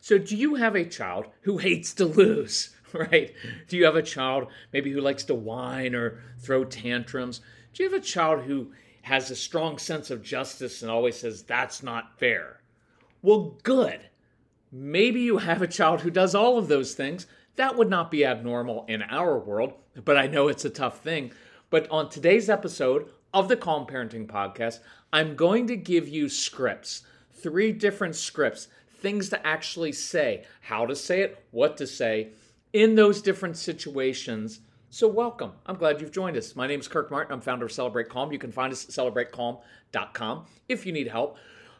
So, 0.00 0.18
do 0.18 0.36
you 0.36 0.56
have 0.56 0.74
a 0.74 0.84
child 0.84 1.26
who 1.42 1.58
hates 1.58 1.92
to 1.94 2.04
lose, 2.04 2.76
right? 2.92 3.34
Do 3.68 3.76
you 3.76 3.84
have 3.84 3.96
a 3.96 4.02
child 4.02 4.48
maybe 4.72 4.92
who 4.92 5.00
likes 5.00 5.24
to 5.24 5.34
whine 5.34 5.94
or 5.94 6.20
throw 6.38 6.64
tantrums? 6.64 7.40
Do 7.72 7.82
you 7.82 7.90
have 7.90 8.00
a 8.00 8.04
child 8.04 8.44
who 8.44 8.72
has 9.02 9.30
a 9.30 9.36
strong 9.36 9.78
sense 9.78 10.10
of 10.10 10.22
justice 10.22 10.82
and 10.82 10.90
always 10.90 11.16
says, 11.16 11.42
that's 11.42 11.82
not 11.82 12.18
fair? 12.18 12.60
Well, 13.22 13.56
good. 13.62 14.00
Maybe 14.72 15.20
you 15.20 15.38
have 15.38 15.62
a 15.62 15.68
child 15.68 16.00
who 16.00 16.10
does 16.10 16.34
all 16.34 16.58
of 16.58 16.68
those 16.68 16.94
things. 16.94 17.26
That 17.56 17.76
would 17.76 17.88
not 17.88 18.10
be 18.10 18.24
abnormal 18.24 18.84
in 18.88 19.02
our 19.02 19.38
world, 19.38 19.74
but 20.04 20.16
I 20.16 20.26
know 20.26 20.48
it's 20.48 20.64
a 20.64 20.70
tough 20.70 21.00
thing. 21.02 21.32
But 21.70 21.90
on 21.90 22.08
today's 22.08 22.50
episode 22.50 23.08
of 23.32 23.48
the 23.48 23.56
Calm 23.56 23.86
Parenting 23.86 24.26
Podcast, 24.26 24.80
I'm 25.12 25.36
going 25.36 25.66
to 25.68 25.76
give 25.76 26.08
you 26.08 26.28
scripts, 26.28 27.02
three 27.32 27.72
different 27.72 28.16
scripts 28.16 28.68
things 28.98 29.28
to 29.30 29.46
actually 29.46 29.92
say, 29.92 30.44
how 30.62 30.86
to 30.86 30.96
say 30.96 31.20
it, 31.20 31.44
what 31.50 31.76
to 31.78 31.86
say 31.86 32.28
in 32.72 32.94
those 32.94 33.22
different 33.22 33.56
situations. 33.56 34.60
So, 34.90 35.08
welcome. 35.08 35.52
I'm 35.66 35.76
glad 35.76 36.00
you've 36.00 36.12
joined 36.12 36.36
us. 36.36 36.56
My 36.56 36.66
name 36.66 36.80
is 36.80 36.88
Kirk 36.88 37.10
Martin. 37.10 37.32
I'm 37.32 37.40
founder 37.40 37.66
of 37.66 37.72
Celebrate 37.72 38.08
Calm. 38.08 38.32
You 38.32 38.38
can 38.38 38.52
find 38.52 38.72
us 38.72 38.84
at 38.84 38.90
celebratecalm.com. 38.90 40.46
If 40.68 40.86
you 40.86 40.92
need 40.92 41.08
help, 41.08 41.36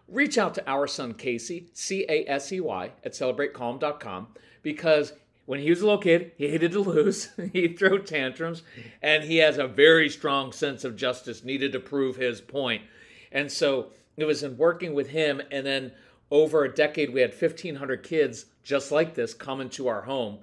reach 0.08 0.38
out 0.38 0.54
to 0.54 0.70
our 0.70 0.86
son 0.86 1.14
Casey, 1.14 1.68
C 1.72 2.04
A 2.08 2.24
S 2.28 2.52
E 2.52 2.60
Y, 2.60 2.92
at 3.04 3.12
celebratecalm.com 3.12 4.28
because 4.62 5.12
when 5.46 5.60
he 5.60 5.70
was 5.70 5.80
a 5.80 5.84
little 5.84 6.00
kid, 6.00 6.32
he 6.36 6.48
hated 6.48 6.72
to 6.72 6.80
lose. 6.80 7.28
He'd 7.52 7.78
throw 7.78 7.98
tantrums, 7.98 8.62
and 9.00 9.22
he 9.22 9.36
has 9.38 9.58
a 9.58 9.68
very 9.68 10.08
strong 10.08 10.52
sense 10.52 10.84
of 10.84 10.96
justice, 10.96 11.44
needed 11.44 11.72
to 11.72 11.80
prove 11.80 12.16
his 12.16 12.40
point. 12.40 12.82
And 13.30 13.50
so 13.50 13.92
it 14.16 14.24
was 14.24 14.42
in 14.42 14.56
working 14.56 14.92
with 14.94 15.10
him 15.10 15.40
and 15.50 15.64
then 15.64 15.92
over 16.30 16.64
a 16.64 16.74
decade, 16.74 17.12
we 17.12 17.20
had 17.20 17.30
1,500 17.30 18.02
kids 18.02 18.46
just 18.62 18.90
like 18.90 19.14
this 19.14 19.32
come 19.32 19.60
into 19.60 19.88
our 19.88 20.02
home. 20.02 20.38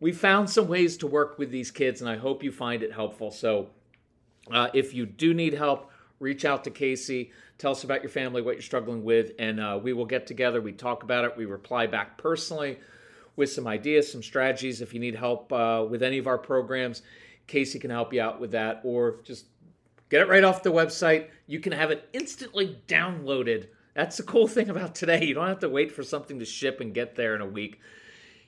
We 0.00 0.12
found 0.12 0.48
some 0.48 0.66
ways 0.66 0.96
to 0.98 1.06
work 1.06 1.38
with 1.38 1.50
these 1.50 1.70
kids, 1.70 2.00
and 2.00 2.08
I 2.08 2.16
hope 2.16 2.42
you 2.42 2.50
find 2.50 2.82
it 2.82 2.92
helpful. 2.92 3.30
So, 3.30 3.68
uh, 4.50 4.68
if 4.72 4.94
you 4.94 5.04
do 5.04 5.34
need 5.34 5.52
help, 5.52 5.90
reach 6.18 6.44
out 6.44 6.64
to 6.64 6.70
Casey. 6.70 7.32
Tell 7.58 7.72
us 7.72 7.84
about 7.84 8.02
your 8.02 8.08
family, 8.10 8.40
what 8.40 8.54
you're 8.54 8.62
struggling 8.62 9.04
with, 9.04 9.32
and 9.38 9.60
uh, 9.60 9.78
we 9.82 9.92
will 9.92 10.06
get 10.06 10.26
together. 10.26 10.62
We 10.62 10.72
talk 10.72 11.02
about 11.02 11.26
it. 11.26 11.36
We 11.36 11.44
reply 11.44 11.86
back 11.86 12.16
personally 12.16 12.78
with 13.36 13.50
some 13.50 13.66
ideas, 13.66 14.10
some 14.10 14.22
strategies. 14.22 14.80
If 14.80 14.94
you 14.94 15.00
need 15.00 15.14
help 15.14 15.52
uh, 15.52 15.84
with 15.88 16.02
any 16.02 16.16
of 16.16 16.26
our 16.26 16.38
programs, 16.38 17.02
Casey 17.46 17.78
can 17.78 17.90
help 17.90 18.14
you 18.14 18.22
out 18.22 18.40
with 18.40 18.52
that, 18.52 18.80
or 18.84 19.16
just 19.24 19.46
get 20.08 20.22
it 20.22 20.28
right 20.28 20.44
off 20.44 20.62
the 20.62 20.72
website. 20.72 21.28
You 21.46 21.60
can 21.60 21.72
have 21.72 21.90
it 21.90 22.08
instantly 22.14 22.78
downloaded 22.88 23.66
that's 23.94 24.16
the 24.16 24.22
cool 24.22 24.46
thing 24.46 24.70
about 24.70 24.94
today. 24.94 25.24
You 25.24 25.34
don't 25.34 25.48
have 25.48 25.60
to 25.60 25.68
wait 25.68 25.92
for 25.92 26.02
something 26.02 26.38
to 26.38 26.44
ship 26.44 26.80
and 26.80 26.94
get 26.94 27.16
there 27.16 27.34
in 27.34 27.40
a 27.40 27.46
week. 27.46 27.80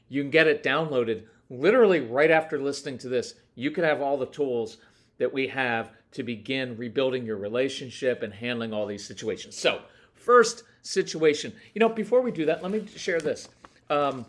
You 0.08 0.22
can 0.22 0.30
get 0.30 0.46
it 0.46 0.62
downloaded 0.62 1.24
literally 1.50 2.00
right 2.00 2.30
after 2.30 2.58
listening 2.58 2.98
to 2.98 3.08
this. 3.08 3.34
You 3.54 3.70
can 3.70 3.84
have 3.84 4.00
all 4.00 4.16
the 4.16 4.26
tools 4.26 4.78
that 5.18 5.32
we 5.32 5.46
have 5.48 5.90
to 6.12 6.22
begin 6.22 6.76
rebuilding 6.76 7.24
your 7.24 7.36
relationship 7.36 8.22
and 8.22 8.32
handling 8.32 8.72
all 8.72 8.86
these 8.86 9.06
situations. 9.06 9.56
So, 9.56 9.82
first 10.14 10.64
situation, 10.82 11.52
you 11.74 11.80
know, 11.80 11.88
before 11.88 12.20
we 12.20 12.30
do 12.30 12.44
that, 12.46 12.62
let 12.62 12.72
me 12.72 12.86
share 12.86 13.20
this. 13.20 13.48
Um, 13.88 14.26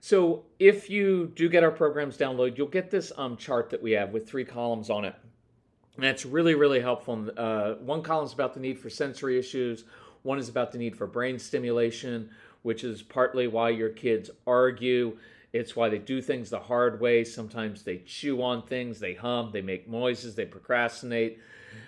so, 0.00 0.44
if 0.58 0.90
you 0.90 1.32
do 1.34 1.48
get 1.48 1.64
our 1.64 1.70
programs 1.70 2.16
downloaded, 2.16 2.58
you'll 2.58 2.66
get 2.66 2.90
this 2.90 3.12
um, 3.16 3.36
chart 3.36 3.70
that 3.70 3.82
we 3.82 3.92
have 3.92 4.10
with 4.10 4.28
three 4.28 4.44
columns 4.44 4.90
on 4.90 5.04
it. 5.04 5.14
And 5.96 6.24
really, 6.26 6.54
really 6.54 6.80
helpful. 6.80 7.30
Uh, 7.36 7.74
one 7.74 8.02
column 8.02 8.26
is 8.26 8.32
about 8.32 8.54
the 8.54 8.60
need 8.60 8.78
for 8.78 8.90
sensory 8.90 9.38
issues. 9.38 9.84
One 10.24 10.38
is 10.38 10.48
about 10.48 10.72
the 10.72 10.78
need 10.78 10.96
for 10.96 11.06
brain 11.06 11.38
stimulation, 11.38 12.30
which 12.62 12.82
is 12.82 13.02
partly 13.02 13.46
why 13.46 13.68
your 13.68 13.90
kids 13.90 14.30
argue. 14.46 15.18
It's 15.52 15.76
why 15.76 15.90
they 15.90 15.98
do 15.98 16.20
things 16.20 16.50
the 16.50 16.58
hard 16.58 16.98
way. 16.98 17.22
Sometimes 17.24 17.82
they 17.82 17.98
chew 17.98 18.42
on 18.42 18.62
things, 18.62 18.98
they 18.98 19.14
hum, 19.14 19.50
they 19.52 19.60
make 19.60 19.88
noises, 19.88 20.34
they 20.34 20.46
procrastinate, 20.46 21.38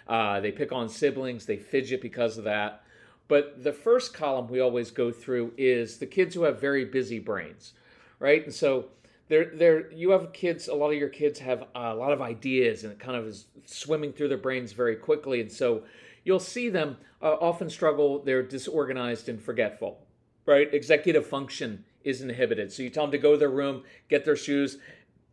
uh, 0.06 0.38
they 0.41 0.52
pick 0.52 0.70
on 0.70 0.88
siblings, 0.88 1.47
they 1.47 1.56
fidget 1.56 2.00
because 2.00 2.38
of 2.38 2.44
that. 2.44 2.84
But 3.26 3.64
the 3.64 3.72
first 3.72 4.14
column 4.14 4.48
we 4.48 4.60
always 4.60 4.91
go 4.91 5.10
through 5.10 5.53
is 5.56 5.97
the 5.97 6.06
kids 6.06 6.34
who 6.34 6.42
have 6.42 6.60
very 6.60 6.84
busy 6.84 7.18
brains, 7.18 7.72
right? 8.20 8.44
And 8.44 8.54
so 8.54 8.86
there, 9.28 9.50
there, 9.54 9.91
you 9.92 10.10
have 10.10 10.32
kids. 10.32 10.69
A 10.69 10.75
lot 10.75 10.91
of 10.91 10.98
your 10.98 11.09
kids 11.09 11.38
have 11.41 11.64
a 11.75 11.94
lot 11.94 12.12
of 12.12 12.22
ideas, 12.22 12.84
and 12.84 12.92
it 12.92 12.98
kind 12.98 13.16
of 13.16 13.26
is 13.26 13.47
swimming 13.64 14.12
through 14.12 14.28
their 14.28 14.38
brains 14.38 14.72
very 14.72 14.97
quickly. 14.97 15.41
And 15.41 15.50
so 15.50 15.82
you'll 16.25 16.38
see 16.38 16.69
them 16.69 16.97
uh, 17.20 17.34
often 17.41 17.69
struggle. 17.69 18.20
They're 18.20 18.42
disorganized 18.42 19.28
and 19.28 19.42
forgetful, 19.42 19.98
right? 20.47 20.72
Executive 20.72 21.26
function 21.26 21.84
is 22.04 22.22
inhibited. 22.22 22.72
So 22.72 22.84
you 22.84 22.91
tell 22.91 23.04
them 23.04 23.12
to 23.12 23.19
go 23.19 23.32
to 23.32 23.38
their 23.38 23.50
room, 23.50 23.82
get 24.09 24.25
their 24.25 24.36
shoes, 24.36 24.78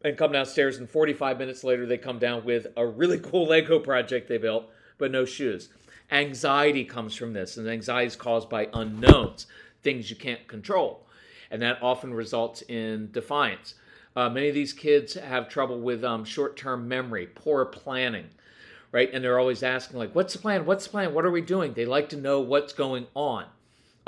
and 0.04 0.18
come 0.18 0.32
downstairs. 0.32 0.78
And 0.78 0.90
45 0.90 1.38
minutes 1.38 1.64
later, 1.64 1.86
they 1.86 1.98
come 1.98 2.18
down 2.18 2.44
with 2.44 2.68
a 2.76 2.86
really 2.86 3.20
cool 3.24 3.46
Lego 3.46 3.80
project 3.80 4.28
they 4.28 4.40
built, 4.40 4.70
but 4.98 5.12
no 5.12 5.24
shoes. 5.24 5.70
Anxiety 6.12 6.84
comes 6.84 7.16
from 7.16 7.34
this, 7.34 7.58
and 7.58 7.68
anxiety 7.68 8.08
is 8.08 8.16
caused 8.16 8.50
by 8.50 8.70
unknowns, 8.74 9.48
things 9.84 10.10
you 10.10 10.16
can't 10.16 10.48
control. 10.48 11.08
And 11.50 11.62
that 11.62 11.82
often 11.82 12.14
results 12.14 12.64
in 12.64 13.12
defiance. 13.12 13.76
Uh, 14.16 14.30
many 14.30 14.48
of 14.48 14.56
these 14.56 14.74
kids 14.74 15.16
have 15.16 15.50
trouble 15.50 15.80
with 15.80 16.04
um, 16.04 16.24
short 16.24 16.56
term 16.56 16.88
memory, 16.88 17.28
poor 17.28 17.66
planning 17.66 18.26
right? 18.94 19.10
And 19.12 19.22
they're 19.22 19.40
always 19.40 19.64
asking, 19.64 19.98
like, 20.00 20.16
what's 20.16 20.34
the 20.34 20.40
plan? 20.40 20.66
What's 20.66 20.86
the 20.86 20.92
plan? 20.92 21.14
What 21.14 21.26
are 21.26 21.32
we 21.32 21.42
doing? 21.42 21.74
They 21.74 21.86
like 21.86 22.08
to 22.10 22.16
know 22.16 22.40
what's 22.40 22.72
going 22.72 23.08
on. 23.16 23.46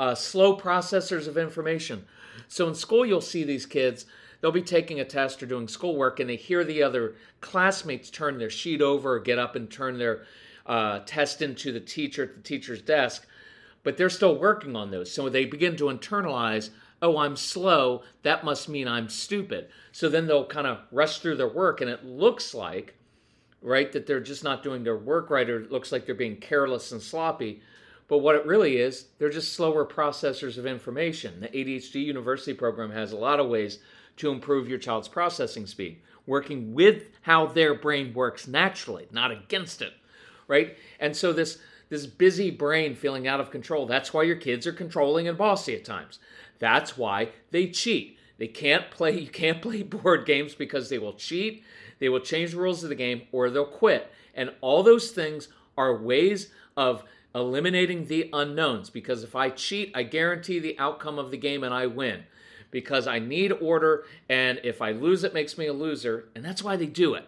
Uh, 0.00 0.14
slow 0.14 0.56
processors 0.56 1.26
of 1.26 1.36
information. 1.36 2.06
So 2.48 2.68
in 2.68 2.74
school, 2.74 3.04
you'll 3.04 3.20
see 3.20 3.44
these 3.44 3.66
kids, 3.66 4.06
they'll 4.40 4.52
be 4.52 4.62
taking 4.62 5.00
a 5.00 5.04
test 5.04 5.42
or 5.42 5.46
doing 5.46 5.68
schoolwork, 5.68 6.20
and 6.20 6.30
they 6.30 6.36
hear 6.36 6.64
the 6.64 6.82
other 6.82 7.16
classmates 7.40 8.10
turn 8.10 8.38
their 8.38 8.50
sheet 8.50 8.80
over 8.80 9.14
or 9.14 9.18
get 9.18 9.38
up 9.38 9.56
and 9.56 9.70
turn 9.70 9.98
their 9.98 10.24
uh, 10.66 11.00
test 11.00 11.42
into 11.42 11.72
the 11.72 11.80
teacher 11.80 12.22
at 12.24 12.36
the 12.36 12.42
teacher's 12.42 12.82
desk, 12.82 13.26
but 13.82 13.96
they're 13.96 14.10
still 14.10 14.38
working 14.38 14.76
on 14.76 14.90
those. 14.90 15.10
So 15.10 15.28
they 15.28 15.46
begin 15.46 15.76
to 15.76 15.84
internalize, 15.84 16.70
oh, 17.02 17.18
I'm 17.18 17.36
slow, 17.36 18.02
that 18.22 18.44
must 18.44 18.68
mean 18.68 18.88
I'm 18.88 19.08
stupid. 19.08 19.68
So 19.92 20.08
then 20.08 20.26
they'll 20.26 20.46
kind 20.46 20.66
of 20.66 20.78
rush 20.90 21.18
through 21.18 21.36
their 21.36 21.48
work, 21.48 21.80
and 21.80 21.90
it 21.90 22.04
looks 22.04 22.54
like 22.54 22.96
right? 23.66 23.90
That 23.92 24.06
they're 24.06 24.20
just 24.20 24.44
not 24.44 24.62
doing 24.62 24.84
their 24.84 24.96
work 24.96 25.28
right 25.28 25.48
or 25.48 25.60
it 25.60 25.72
looks 25.72 25.90
like 25.92 26.06
they're 26.06 26.14
being 26.14 26.36
careless 26.36 26.92
and 26.92 27.02
sloppy. 27.02 27.60
But 28.08 28.18
what 28.18 28.36
it 28.36 28.46
really 28.46 28.76
is, 28.76 29.06
they're 29.18 29.28
just 29.28 29.54
slower 29.54 29.84
processors 29.84 30.56
of 30.56 30.66
information. 30.66 31.40
The 31.40 31.48
ADHD 31.48 31.96
University 32.04 32.54
program 32.54 32.92
has 32.92 33.10
a 33.10 33.16
lot 33.16 33.40
of 33.40 33.48
ways 33.48 33.80
to 34.18 34.30
improve 34.30 34.68
your 34.68 34.78
child's 34.78 35.08
processing 35.08 35.66
speed, 35.66 36.00
working 36.26 36.72
with 36.72 37.10
how 37.22 37.46
their 37.46 37.74
brain 37.74 38.14
works 38.14 38.46
naturally, 38.46 39.08
not 39.10 39.32
against 39.32 39.82
it, 39.82 39.92
right? 40.46 40.76
And 41.00 41.16
so 41.16 41.32
this 41.32 41.58
this 41.88 42.06
busy 42.06 42.50
brain 42.50 42.96
feeling 42.96 43.28
out 43.28 43.38
of 43.38 43.52
control, 43.52 43.86
that's 43.86 44.12
why 44.12 44.24
your 44.24 44.36
kids 44.36 44.66
are 44.66 44.72
controlling 44.72 45.28
and 45.28 45.38
bossy 45.38 45.76
at 45.76 45.84
times. 45.84 46.18
That's 46.58 46.96
why 46.96 47.30
they 47.50 47.68
cheat. 47.68 48.18
They 48.38 48.48
can't 48.48 48.90
play 48.90 49.18
you 49.20 49.28
can't 49.28 49.62
play 49.62 49.82
board 49.84 50.26
games 50.26 50.54
because 50.54 50.88
they 50.88 50.98
will 50.98 51.14
cheat 51.14 51.64
they 51.98 52.08
will 52.08 52.20
change 52.20 52.50
the 52.52 52.58
rules 52.58 52.82
of 52.82 52.90
the 52.90 52.94
game 52.94 53.22
or 53.32 53.48
they'll 53.50 53.64
quit. 53.64 54.12
And 54.34 54.50
all 54.60 54.82
those 54.82 55.10
things 55.10 55.48
are 55.78 55.96
ways 55.96 56.50
of 56.76 57.02
eliminating 57.34 58.06
the 58.06 58.28
unknowns 58.32 58.90
because 58.90 59.22
if 59.22 59.34
I 59.34 59.50
cheat, 59.50 59.92
I 59.94 60.02
guarantee 60.02 60.58
the 60.58 60.78
outcome 60.78 61.18
of 61.18 61.30
the 61.30 61.36
game 61.38 61.64
and 61.64 61.72
I 61.72 61.86
win. 61.86 62.24
because 62.70 63.06
I 63.06 63.18
need 63.18 63.52
order, 63.52 64.04
and 64.28 64.60
if 64.64 64.82
I 64.82 64.92
lose, 64.92 65.24
it 65.24 65.32
makes 65.32 65.56
me 65.56 65.66
a 65.66 65.72
loser, 65.72 66.28
and 66.34 66.44
that's 66.44 66.62
why 66.62 66.76
they 66.76 66.86
do 66.86 67.14
it. 67.14 67.26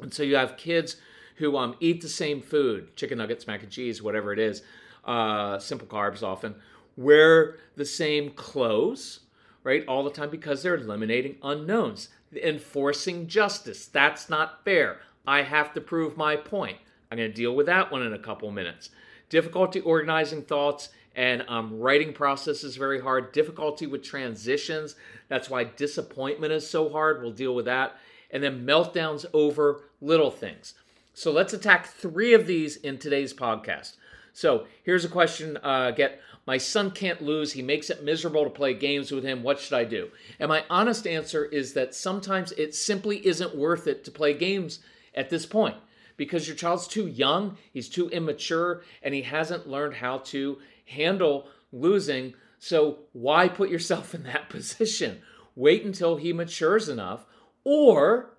And 0.00 0.12
so 0.12 0.22
you 0.22 0.36
have 0.36 0.56
kids 0.56 0.96
who 1.36 1.56
um, 1.56 1.74
eat 1.80 2.00
the 2.00 2.08
same 2.08 2.40
food, 2.42 2.94
chicken 2.96 3.18
nuggets, 3.18 3.46
mac 3.46 3.62
and 3.62 3.72
cheese, 3.72 4.02
whatever 4.02 4.32
it 4.32 4.38
is, 4.38 4.62
uh, 5.04 5.58
simple 5.58 5.88
carbs 5.88 6.22
often, 6.22 6.54
wear 6.96 7.56
the 7.76 7.84
same 7.84 8.30
clothes, 8.30 9.20
right, 9.64 9.86
all 9.86 10.04
the 10.04 10.10
time 10.10 10.30
because 10.30 10.62
they're 10.62 10.74
eliminating 10.74 11.36
unknowns, 11.42 12.08
enforcing 12.34 13.26
justice. 13.26 13.86
That's 13.86 14.28
not 14.28 14.64
fair. 14.64 15.00
I 15.26 15.42
have 15.42 15.72
to 15.74 15.80
prove 15.80 16.16
my 16.16 16.36
point. 16.36 16.78
I'm 17.10 17.18
going 17.18 17.30
to 17.30 17.34
deal 17.34 17.54
with 17.54 17.66
that 17.66 17.92
one 17.92 18.02
in 18.02 18.12
a 18.12 18.18
couple 18.18 18.50
minutes. 18.50 18.90
Difficulty 19.28 19.80
organizing 19.80 20.42
thoughts 20.42 20.88
and 21.14 21.44
um, 21.48 21.78
writing 21.78 22.12
process 22.12 22.64
is 22.64 22.76
very 22.76 23.00
hard. 23.00 23.32
Difficulty 23.32 23.86
with 23.86 24.02
transitions. 24.02 24.96
That's 25.28 25.50
why 25.50 25.64
disappointment 25.64 26.52
is 26.52 26.68
so 26.68 26.88
hard. 26.88 27.22
We'll 27.22 27.32
deal 27.32 27.54
with 27.54 27.66
that. 27.66 27.96
And 28.30 28.42
then 28.42 28.66
meltdowns 28.66 29.26
over 29.34 29.82
little 30.00 30.30
things. 30.30 30.74
So 31.14 31.30
let's 31.30 31.52
attack 31.52 31.86
three 31.86 32.32
of 32.32 32.46
these 32.46 32.76
in 32.76 32.96
today's 32.98 33.34
podcast. 33.34 33.96
So 34.32 34.66
here's 34.82 35.04
a 35.04 35.10
question 35.10 35.58
uh, 35.62 35.90
get 35.90 36.20
my 36.46 36.58
son 36.58 36.90
can't 36.90 37.22
lose. 37.22 37.52
He 37.52 37.62
makes 37.62 37.88
it 37.88 38.04
miserable 38.04 38.44
to 38.44 38.50
play 38.50 38.74
games 38.74 39.12
with 39.12 39.24
him. 39.24 39.42
What 39.42 39.60
should 39.60 39.74
I 39.74 39.84
do? 39.84 40.10
And 40.40 40.48
my 40.48 40.64
honest 40.68 41.06
answer 41.06 41.44
is 41.44 41.74
that 41.74 41.94
sometimes 41.94 42.52
it 42.52 42.74
simply 42.74 43.24
isn't 43.26 43.56
worth 43.56 43.86
it 43.86 44.04
to 44.04 44.10
play 44.10 44.34
games 44.34 44.80
at 45.14 45.30
this 45.30 45.46
point 45.46 45.76
because 46.16 46.46
your 46.46 46.56
child's 46.56 46.88
too 46.88 47.06
young, 47.06 47.56
he's 47.72 47.88
too 47.88 48.08
immature, 48.10 48.82
and 49.02 49.14
he 49.14 49.22
hasn't 49.22 49.68
learned 49.68 49.94
how 49.94 50.18
to 50.18 50.58
handle 50.86 51.48
losing. 51.72 52.34
So 52.58 52.98
why 53.12 53.48
put 53.48 53.70
yourself 53.70 54.14
in 54.14 54.24
that 54.24 54.48
position? 54.48 55.20
Wait 55.54 55.84
until 55.84 56.16
he 56.16 56.32
matures 56.32 56.88
enough, 56.88 57.24
or 57.64 58.34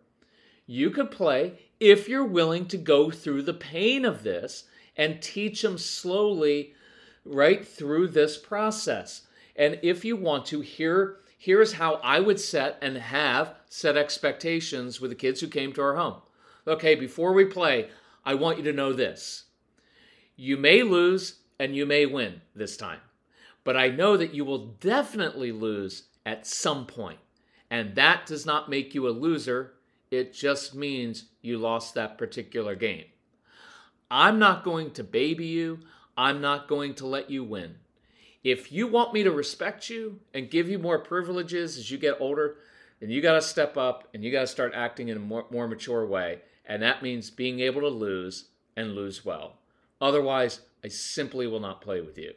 you 0.65 0.89
could 0.89 1.11
play 1.11 1.59
if 1.79 2.09
you're 2.09 2.25
willing 2.25 2.65
to 2.67 2.77
go 2.77 3.11
through 3.11 3.43
the 3.43 3.53
pain 3.53 4.05
of 4.05 4.23
this 4.23 4.65
and 4.95 5.21
teach 5.21 5.63
him 5.63 5.77
slowly 5.77 6.73
right 7.25 7.67
through 7.67 8.09
this 8.09 8.37
process. 8.37 9.23
And 9.55 9.79
if 9.83 10.03
you 10.03 10.15
want 10.15 10.45
to, 10.47 10.61
here 10.61 11.17
here's 11.37 11.73
how 11.73 11.95
I 11.95 12.21
would 12.21 12.39
set 12.39 12.77
and 12.81 12.97
have 12.97 13.55
set 13.67 13.97
expectations 13.97 15.01
with 15.01 15.11
the 15.11 15.15
kids 15.15 15.41
who 15.41 15.47
came 15.47 15.73
to 15.73 15.81
our 15.81 15.95
home. 15.95 16.21
Okay, 16.65 16.95
before 16.95 17.33
we 17.33 17.43
play, 17.43 17.89
I 18.25 18.35
want 18.35 18.57
you 18.57 18.63
to 18.63 18.71
know 18.71 18.93
this. 18.93 19.43
You 20.37 20.55
may 20.55 20.83
lose 20.83 21.39
and 21.59 21.75
you 21.75 21.85
may 21.85 22.05
win 22.05 22.41
this 22.55 22.77
time, 22.77 23.01
but 23.65 23.75
I 23.75 23.89
know 23.89 24.15
that 24.15 24.33
you 24.33 24.45
will 24.45 24.67
definitely 24.79 25.51
lose 25.51 26.03
at 26.25 26.47
some 26.47 26.85
point. 26.85 27.19
And 27.69 27.95
that 27.95 28.25
does 28.25 28.45
not 28.45 28.69
make 28.69 28.95
you 28.95 29.07
a 29.07 29.11
loser, 29.11 29.73
it 30.11 30.33
just 30.33 30.73
means 30.73 31.25
you 31.41 31.57
lost 31.57 31.95
that 31.95 32.17
particular 32.17 32.75
game. 32.75 33.05
I'm 34.09 34.39
not 34.39 34.63
going 34.63 34.91
to 34.91 35.03
baby 35.03 35.47
you, 35.47 35.79
I'm 36.17 36.41
not 36.41 36.67
going 36.67 36.93
to 36.95 37.07
let 37.07 37.29
you 37.29 37.43
win. 37.43 37.75
If 38.43 38.71
you 38.71 38.87
want 38.87 39.13
me 39.13 39.23
to 39.23 39.31
respect 39.31 39.89
you 39.89 40.19
and 40.33 40.49
give 40.49 40.67
you 40.67 40.77
more 40.77 40.99
privileges 40.99 41.77
as 41.77 41.89
you 41.89 41.97
get 41.97 42.17
older, 42.19 42.57
then 42.99 43.09
you 43.09 43.21
got 43.21 43.33
to 43.33 43.41
step 43.41 43.77
up 43.77 44.07
and 44.13 44.23
you 44.23 44.31
got 44.31 44.41
to 44.41 44.47
start 44.47 44.73
acting 44.75 45.07
in 45.09 45.17
a 45.17 45.21
more, 45.21 45.45
more 45.49 45.67
mature 45.67 46.05
way 46.05 46.39
and 46.65 46.81
that 46.81 47.03
means 47.03 47.29
being 47.29 47.59
able 47.59 47.81
to 47.81 47.89
lose 47.89 48.45
and 48.75 48.95
lose 48.95 49.25
well. 49.25 49.57
Otherwise, 49.99 50.61
I 50.83 50.87
simply 50.87 51.47
will 51.47 51.59
not 51.59 51.81
play 51.81 52.01
with 52.01 52.17
you. 52.17 52.33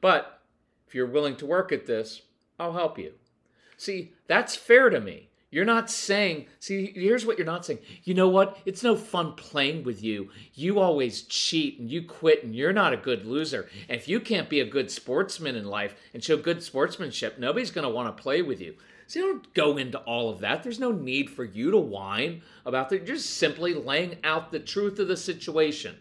But 0.00 0.40
if 0.86 0.94
you're 0.94 1.06
willing 1.06 1.36
to 1.36 1.46
work 1.46 1.72
at 1.72 1.86
this, 1.86 2.22
I'll 2.58 2.72
help 2.72 2.98
you. 2.98 3.14
See, 3.76 4.12
that's 4.26 4.54
fair 4.54 4.90
to 4.90 5.00
me. 5.00 5.28
You're 5.52 5.66
not 5.66 5.90
saying, 5.90 6.46
see, 6.60 6.92
here's 6.94 7.26
what 7.26 7.36
you're 7.36 7.44
not 7.44 7.66
saying. 7.66 7.80
You 8.04 8.14
know 8.14 8.28
what? 8.28 8.56
It's 8.64 8.82
no 8.82 8.96
fun 8.96 9.34
playing 9.34 9.84
with 9.84 10.02
you. 10.02 10.30
You 10.54 10.80
always 10.80 11.22
cheat 11.22 11.78
and 11.78 11.90
you 11.90 12.02
quit 12.04 12.42
and 12.42 12.56
you're 12.56 12.72
not 12.72 12.94
a 12.94 12.96
good 12.96 13.26
loser. 13.26 13.68
And 13.86 14.00
if 14.00 14.08
you 14.08 14.18
can't 14.18 14.48
be 14.48 14.60
a 14.60 14.64
good 14.64 14.90
sportsman 14.90 15.54
in 15.54 15.66
life 15.66 15.94
and 16.14 16.24
show 16.24 16.38
good 16.38 16.62
sportsmanship, 16.62 17.38
nobody's 17.38 17.70
going 17.70 17.86
to 17.86 17.92
want 17.92 18.16
to 18.16 18.22
play 18.22 18.40
with 18.40 18.62
you. 18.62 18.76
So 19.06 19.18
you 19.18 19.26
don't 19.26 19.52
go 19.52 19.76
into 19.76 19.98
all 19.98 20.30
of 20.30 20.40
that. 20.40 20.62
There's 20.62 20.80
no 20.80 20.90
need 20.90 21.28
for 21.28 21.44
you 21.44 21.70
to 21.70 21.76
whine 21.76 22.40
about 22.64 22.88
that. 22.88 23.06
You're 23.06 23.16
just 23.16 23.36
simply 23.36 23.74
laying 23.74 24.16
out 24.24 24.52
the 24.52 24.58
truth 24.58 24.98
of 25.00 25.08
the 25.08 25.18
situation. 25.18 25.96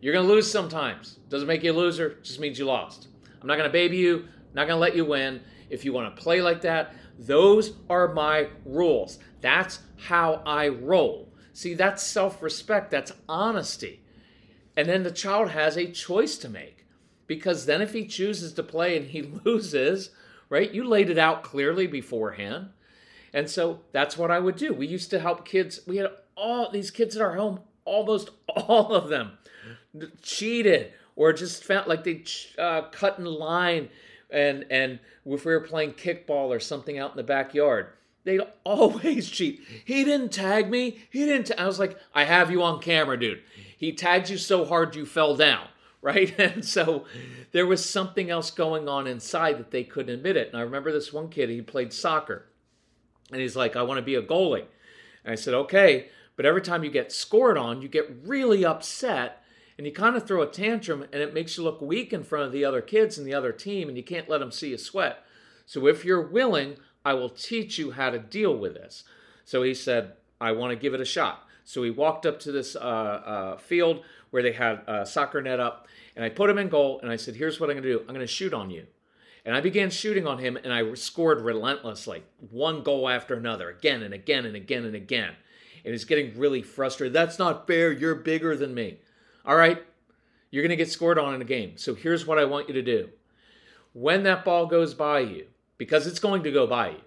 You're 0.00 0.14
going 0.14 0.26
to 0.26 0.32
lose 0.32 0.50
sometimes. 0.50 1.18
Doesn't 1.28 1.46
make 1.46 1.62
you 1.62 1.72
a 1.72 1.74
loser, 1.74 2.16
just 2.22 2.40
means 2.40 2.58
you 2.58 2.64
lost. 2.64 3.08
I'm 3.42 3.46
not 3.46 3.58
going 3.58 3.68
to 3.68 3.72
baby 3.72 3.98
you, 3.98 4.28
not 4.54 4.66
going 4.66 4.76
to 4.76 4.80
let 4.80 4.96
you 4.96 5.04
win. 5.04 5.42
If 5.68 5.84
you 5.84 5.92
want 5.92 6.16
to 6.16 6.22
play 6.22 6.40
like 6.40 6.62
that, 6.62 6.94
those 7.26 7.74
are 7.88 8.12
my 8.12 8.48
rules. 8.64 9.18
That's 9.40 9.80
how 9.96 10.42
I 10.46 10.68
roll. 10.68 11.32
See, 11.52 11.74
that's 11.74 12.02
self 12.02 12.42
respect, 12.42 12.90
that's 12.90 13.12
honesty. 13.28 14.02
And 14.76 14.88
then 14.88 15.02
the 15.02 15.10
child 15.10 15.50
has 15.50 15.76
a 15.76 15.90
choice 15.90 16.38
to 16.38 16.48
make. 16.48 16.86
Because 17.26 17.66
then 17.66 17.82
if 17.82 17.92
he 17.92 18.06
chooses 18.06 18.52
to 18.54 18.62
play 18.62 18.96
and 18.96 19.06
he 19.06 19.22
loses, 19.44 20.10
right? 20.48 20.72
You 20.72 20.84
laid 20.84 21.10
it 21.10 21.18
out 21.18 21.42
clearly 21.42 21.86
beforehand. 21.86 22.70
And 23.34 23.48
so 23.48 23.80
that's 23.92 24.18
what 24.18 24.30
I 24.30 24.38
would 24.38 24.56
do. 24.56 24.74
We 24.74 24.86
used 24.86 25.10
to 25.10 25.20
help 25.20 25.46
kids. 25.46 25.80
We 25.86 25.98
had 25.98 26.10
all 26.36 26.70
these 26.70 26.90
kids 26.90 27.16
in 27.16 27.22
our 27.22 27.34
home, 27.34 27.60
almost 27.84 28.30
all 28.48 28.94
of 28.94 29.08
them 29.08 29.38
cheated 30.22 30.92
or 31.16 31.32
just 31.32 31.64
felt 31.64 31.88
like 31.88 32.04
they 32.04 32.24
uh, 32.58 32.82
cut 32.90 33.18
in 33.18 33.24
line. 33.24 33.88
And, 34.32 34.64
and 34.70 34.98
if 35.26 35.44
we 35.44 35.52
were 35.52 35.60
playing 35.60 35.92
kickball 35.92 36.48
or 36.48 36.60
something 36.60 36.98
out 36.98 37.12
in 37.12 37.16
the 37.16 37.22
backyard, 37.22 37.88
they'd 38.24 38.40
always 38.64 39.28
cheat. 39.30 39.60
He 39.84 40.04
didn't 40.04 40.32
tag 40.32 40.70
me. 40.70 40.98
He 41.10 41.26
didn't. 41.26 41.50
I 41.58 41.66
was 41.66 41.78
like, 41.78 41.98
I 42.14 42.24
have 42.24 42.50
you 42.50 42.62
on 42.62 42.80
camera, 42.80 43.18
dude. 43.18 43.42
He 43.76 43.92
tagged 43.92 44.30
you 44.30 44.38
so 44.38 44.64
hard 44.64 44.94
you 44.94 45.04
fell 45.04 45.36
down 45.36 45.68
right? 46.02 46.36
And 46.36 46.64
so 46.64 47.04
there 47.52 47.66
was 47.66 47.88
something 47.88 48.28
else 48.28 48.50
going 48.50 48.88
on 48.88 49.06
inside 49.06 49.58
that 49.58 49.70
they 49.70 49.84
couldn't 49.84 50.12
admit 50.12 50.36
it. 50.36 50.48
And 50.48 50.56
I 50.56 50.62
remember 50.62 50.90
this 50.90 51.12
one 51.12 51.28
kid, 51.28 51.48
he 51.48 51.62
played 51.62 51.92
soccer. 51.92 52.46
And 53.30 53.40
he's 53.40 53.54
like, 53.54 53.76
I 53.76 53.82
want 53.82 53.98
to 53.98 54.02
be 54.02 54.16
a 54.16 54.22
goalie. 54.22 54.66
And 55.24 55.32
I 55.32 55.36
said, 55.36 55.54
okay. 55.54 56.08
But 56.34 56.44
every 56.44 56.60
time 56.60 56.82
you 56.82 56.90
get 56.90 57.12
scored 57.12 57.56
on, 57.56 57.82
you 57.82 57.88
get 57.88 58.10
really 58.24 58.64
upset 58.64 59.41
and 59.82 59.86
you 59.88 59.92
kind 59.92 60.14
of 60.14 60.24
throw 60.24 60.42
a 60.42 60.46
tantrum 60.46 61.02
and 61.12 61.20
it 61.20 61.34
makes 61.34 61.56
you 61.56 61.64
look 61.64 61.80
weak 61.80 62.12
in 62.12 62.22
front 62.22 62.46
of 62.46 62.52
the 62.52 62.64
other 62.64 62.80
kids 62.80 63.18
and 63.18 63.26
the 63.26 63.34
other 63.34 63.50
team 63.50 63.88
and 63.88 63.96
you 63.96 64.04
can't 64.04 64.28
let 64.28 64.38
them 64.38 64.52
see 64.52 64.68
you 64.68 64.78
sweat. 64.78 65.24
So 65.66 65.88
if 65.88 66.04
you're 66.04 66.22
willing, 66.22 66.76
I 67.04 67.14
will 67.14 67.28
teach 67.28 67.78
you 67.78 67.90
how 67.90 68.10
to 68.10 68.18
deal 68.20 68.56
with 68.56 68.74
this. 68.74 69.02
So 69.44 69.64
he 69.64 69.74
said, 69.74 70.12
I 70.40 70.52
want 70.52 70.70
to 70.70 70.76
give 70.76 70.94
it 70.94 71.00
a 71.00 71.04
shot. 71.04 71.48
So 71.64 71.82
he 71.82 71.90
walked 71.90 72.26
up 72.26 72.38
to 72.38 72.52
this 72.52 72.76
uh, 72.76 72.78
uh, 72.78 73.56
field 73.56 74.04
where 74.30 74.44
they 74.44 74.52
had 74.52 74.82
a 74.86 75.04
soccer 75.04 75.42
net 75.42 75.58
up, 75.58 75.88
and 76.14 76.24
I 76.24 76.28
put 76.28 76.48
him 76.48 76.58
in 76.58 76.68
goal, 76.68 77.00
and 77.00 77.10
I 77.10 77.16
said, 77.16 77.34
Here's 77.34 77.58
what 77.58 77.68
I'm 77.68 77.74
going 77.74 77.82
to 77.82 77.92
do 77.92 77.98
I'm 78.02 78.14
going 78.14 78.20
to 78.20 78.26
shoot 78.28 78.54
on 78.54 78.70
you. 78.70 78.86
And 79.44 79.56
I 79.56 79.60
began 79.60 79.90
shooting 79.90 80.28
on 80.28 80.38
him, 80.38 80.56
and 80.62 80.72
I 80.72 80.94
scored 80.94 81.40
relentlessly, 81.40 82.22
one 82.50 82.84
goal 82.84 83.08
after 83.08 83.34
another, 83.34 83.68
again 83.68 84.04
and 84.04 84.14
again 84.14 84.46
and 84.46 84.54
again 84.54 84.84
and 84.84 84.94
again. 84.94 85.34
And 85.84 85.90
he's 85.90 86.04
getting 86.04 86.38
really 86.38 86.62
frustrated. 86.62 87.12
That's 87.12 87.40
not 87.40 87.66
fair. 87.66 87.90
You're 87.90 88.14
bigger 88.14 88.56
than 88.56 88.74
me. 88.74 88.98
All 89.44 89.56
right, 89.56 89.82
you're 90.50 90.62
going 90.62 90.70
to 90.70 90.76
get 90.76 90.90
scored 90.90 91.18
on 91.18 91.34
in 91.34 91.42
a 91.42 91.46
game. 91.46 91.76
So 91.76 91.94
here's 91.94 92.26
what 92.26 92.38
I 92.38 92.44
want 92.44 92.68
you 92.68 92.74
to 92.74 92.82
do. 92.82 93.08
When 93.92 94.22
that 94.22 94.44
ball 94.44 94.66
goes 94.66 94.94
by 94.94 95.20
you, 95.20 95.46
because 95.78 96.06
it's 96.06 96.20
going 96.20 96.44
to 96.44 96.52
go 96.52 96.66
by 96.66 96.90
you, 96.90 97.00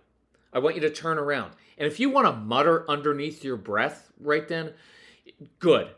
I 0.51 0.59
want 0.59 0.75
you 0.75 0.81
to 0.81 0.89
turn 0.89 1.17
around. 1.17 1.53
And 1.77 1.87
if 1.87 1.99
you 1.99 2.09
want 2.09 2.27
to 2.27 2.33
mutter 2.33 2.89
underneath 2.89 3.43
your 3.43 3.57
breath 3.57 4.11
right 4.19 4.47
then, 4.47 4.73
good, 5.59 5.89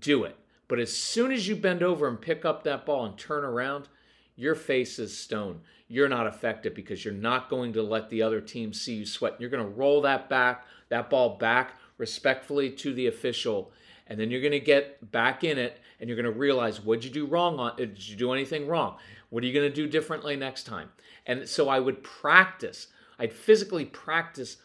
do 0.00 0.24
it. 0.24 0.36
But 0.68 0.80
as 0.80 0.92
soon 0.92 1.32
as 1.32 1.46
you 1.46 1.56
bend 1.56 1.82
over 1.82 2.08
and 2.08 2.20
pick 2.20 2.44
up 2.44 2.64
that 2.64 2.84
ball 2.84 3.06
and 3.06 3.16
turn 3.16 3.44
around, 3.44 3.88
your 4.34 4.54
face 4.54 4.98
is 4.98 5.16
stone. 5.16 5.60
You're 5.88 6.08
not 6.08 6.26
affected 6.26 6.74
because 6.74 7.04
you're 7.04 7.14
not 7.14 7.48
going 7.48 7.72
to 7.74 7.82
let 7.82 8.10
the 8.10 8.22
other 8.22 8.40
team 8.40 8.72
see 8.72 8.94
you 8.94 9.06
sweat. 9.06 9.36
You're 9.38 9.50
going 9.50 9.64
to 9.64 9.70
roll 9.70 10.02
that 10.02 10.28
back, 10.28 10.66
that 10.88 11.08
ball 11.08 11.36
back 11.36 11.76
respectfully 11.98 12.70
to 12.70 12.92
the 12.92 13.06
official, 13.06 13.70
and 14.06 14.18
then 14.18 14.30
you're 14.30 14.40
going 14.40 14.52
to 14.52 14.60
get 14.60 15.10
back 15.10 15.44
in 15.44 15.58
it 15.58 15.80
and 15.98 16.08
you're 16.08 16.20
going 16.20 16.32
to 16.32 16.38
realize 16.38 16.80
what 16.80 17.04
you 17.04 17.10
do 17.10 17.26
wrong 17.26 17.58
on 17.58 17.76
did 17.76 18.08
you 18.08 18.16
do 18.16 18.32
anything 18.32 18.66
wrong? 18.66 18.96
What 19.30 19.42
are 19.42 19.46
you 19.46 19.52
going 19.52 19.68
to 19.68 19.74
do 19.74 19.88
differently 19.88 20.36
next 20.36 20.64
time? 20.64 20.90
And 21.26 21.48
so 21.48 21.68
I 21.68 21.80
would 21.80 22.02
practice. 22.02 22.88
I'd 23.18 23.32
physically 23.32 23.84
practice 23.84 24.58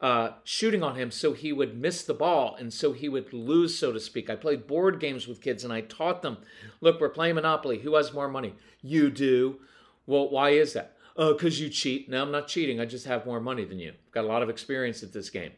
uh, 0.00 0.32
shooting 0.44 0.82
on 0.82 0.94
him 0.94 1.10
so 1.10 1.32
he 1.32 1.52
would 1.52 1.76
miss 1.76 2.04
the 2.04 2.14
ball 2.14 2.54
and 2.58 2.72
so 2.72 2.92
he 2.92 3.08
would 3.08 3.32
lose, 3.32 3.78
so 3.78 3.92
to 3.92 4.00
speak. 4.00 4.28
I 4.28 4.36
played 4.36 4.66
board 4.66 5.00
games 5.00 5.26
with 5.26 5.40
kids 5.40 5.64
and 5.64 5.72
I 5.72 5.80
taught 5.80 6.22
them 6.22 6.38
look, 6.80 7.00
we're 7.00 7.08
playing 7.08 7.34
Monopoly. 7.34 7.78
Who 7.78 7.94
has 7.96 8.12
more 8.12 8.28
money? 8.28 8.54
You 8.82 9.10
do. 9.10 9.60
Well, 10.06 10.30
why 10.30 10.50
is 10.50 10.74
that? 10.74 10.96
Oh, 11.16 11.32
because 11.32 11.60
you 11.60 11.70
cheat. 11.70 12.08
No, 12.08 12.22
I'm 12.22 12.30
not 12.30 12.46
cheating. 12.46 12.78
I 12.78 12.84
just 12.84 13.06
have 13.06 13.24
more 13.24 13.40
money 13.40 13.64
than 13.64 13.78
you. 13.78 13.94
Got 14.12 14.24
a 14.24 14.28
lot 14.28 14.42
of 14.42 14.50
experience 14.50 15.02
at 15.02 15.12
this 15.12 15.30
game. 15.30 15.52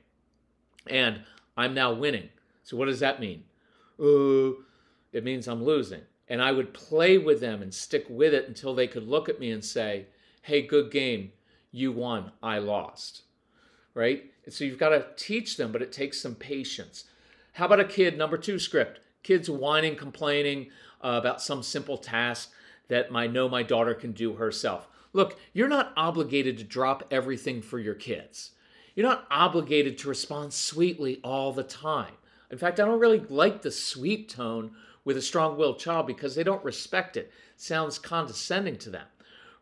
And 0.87 1.23
I'm 1.57 1.75
now 1.75 1.93
winning. 1.93 2.31
So 2.69 2.77
what 2.77 2.85
does 2.85 3.01
that 3.01 3.19
mean? 3.19 3.45
Oh, 3.99 4.57
it 5.11 5.25
means 5.25 5.49
I'm 5.49 5.65
losing. 5.65 6.03
And 6.29 6.43
I 6.43 6.53
would 6.53 6.75
play 6.75 7.17
with 7.17 7.41
them 7.41 7.63
and 7.63 7.73
stick 7.73 8.05
with 8.11 8.35
it 8.35 8.47
until 8.47 8.75
they 8.75 8.87
could 8.87 9.09
look 9.09 9.31
at 9.31 9.41
me 9.41 9.51
and 9.51 9.65
say, 9.65 10.05
hey, 10.43 10.61
good 10.61 10.91
game. 10.91 11.33
You 11.73 11.93
won, 11.93 12.31
I 12.43 12.59
lost. 12.59 13.23
Right? 13.95 14.31
And 14.45 14.53
so 14.53 14.65
you've 14.65 14.79
got 14.79 14.91
to 14.91 15.07
teach 15.17 15.57
them, 15.57 15.73
but 15.73 15.81
it 15.81 15.93
takes 15.93 16.21
some 16.21 16.35
patience. 16.35 17.05
How 17.55 17.65
about 17.65 17.81
a 17.81 17.87
kid, 17.87 18.19
number 18.19 18.37
two 18.37 18.59
script? 18.59 19.01
Kids 19.23 19.49
whining, 19.49 19.97
complaining 19.97 20.67
uh, 21.03 21.17
about 21.19 21.41
some 21.41 21.63
simple 21.63 21.97
task 21.97 22.53
that 22.89 23.09
I 23.15 23.29
know 23.29 23.49
my 23.49 23.63
daughter 23.63 23.95
can 23.95 24.13
do 24.13 24.35
herself. 24.35 24.87
Look, 25.15 25.39
you're 25.55 25.69
not 25.69 25.95
obligated 25.97 26.59
to 26.59 26.65
drop 26.65 27.03
everything 27.11 27.63
for 27.63 27.79
your 27.79 27.95
kids. 27.95 28.51
You're 28.95 29.09
not 29.09 29.27
obligated 29.31 29.97
to 29.99 30.09
respond 30.11 30.53
sweetly 30.53 31.19
all 31.25 31.55
the 31.55 31.63
time. 31.63 32.13
In 32.51 32.59
fact, 32.59 32.81
I 32.81 32.85
don't 32.85 33.01
really 33.01 33.21
like 33.29 33.63
the 33.63 33.71
sweet 33.71 34.29
tone 34.29 34.73
with 35.05 35.17
a 35.17 35.23
strong 35.23 35.57
willed 35.57 35.79
child 35.79 36.07
because 36.07 36.35
they 36.35 36.43
don't 36.43 36.65
respect 36.65 37.17
it. 37.17 37.21
it. 37.21 37.33
Sounds 37.57 37.99
condescending 37.99 38.77
to 38.79 38.91
them, 38.91 39.07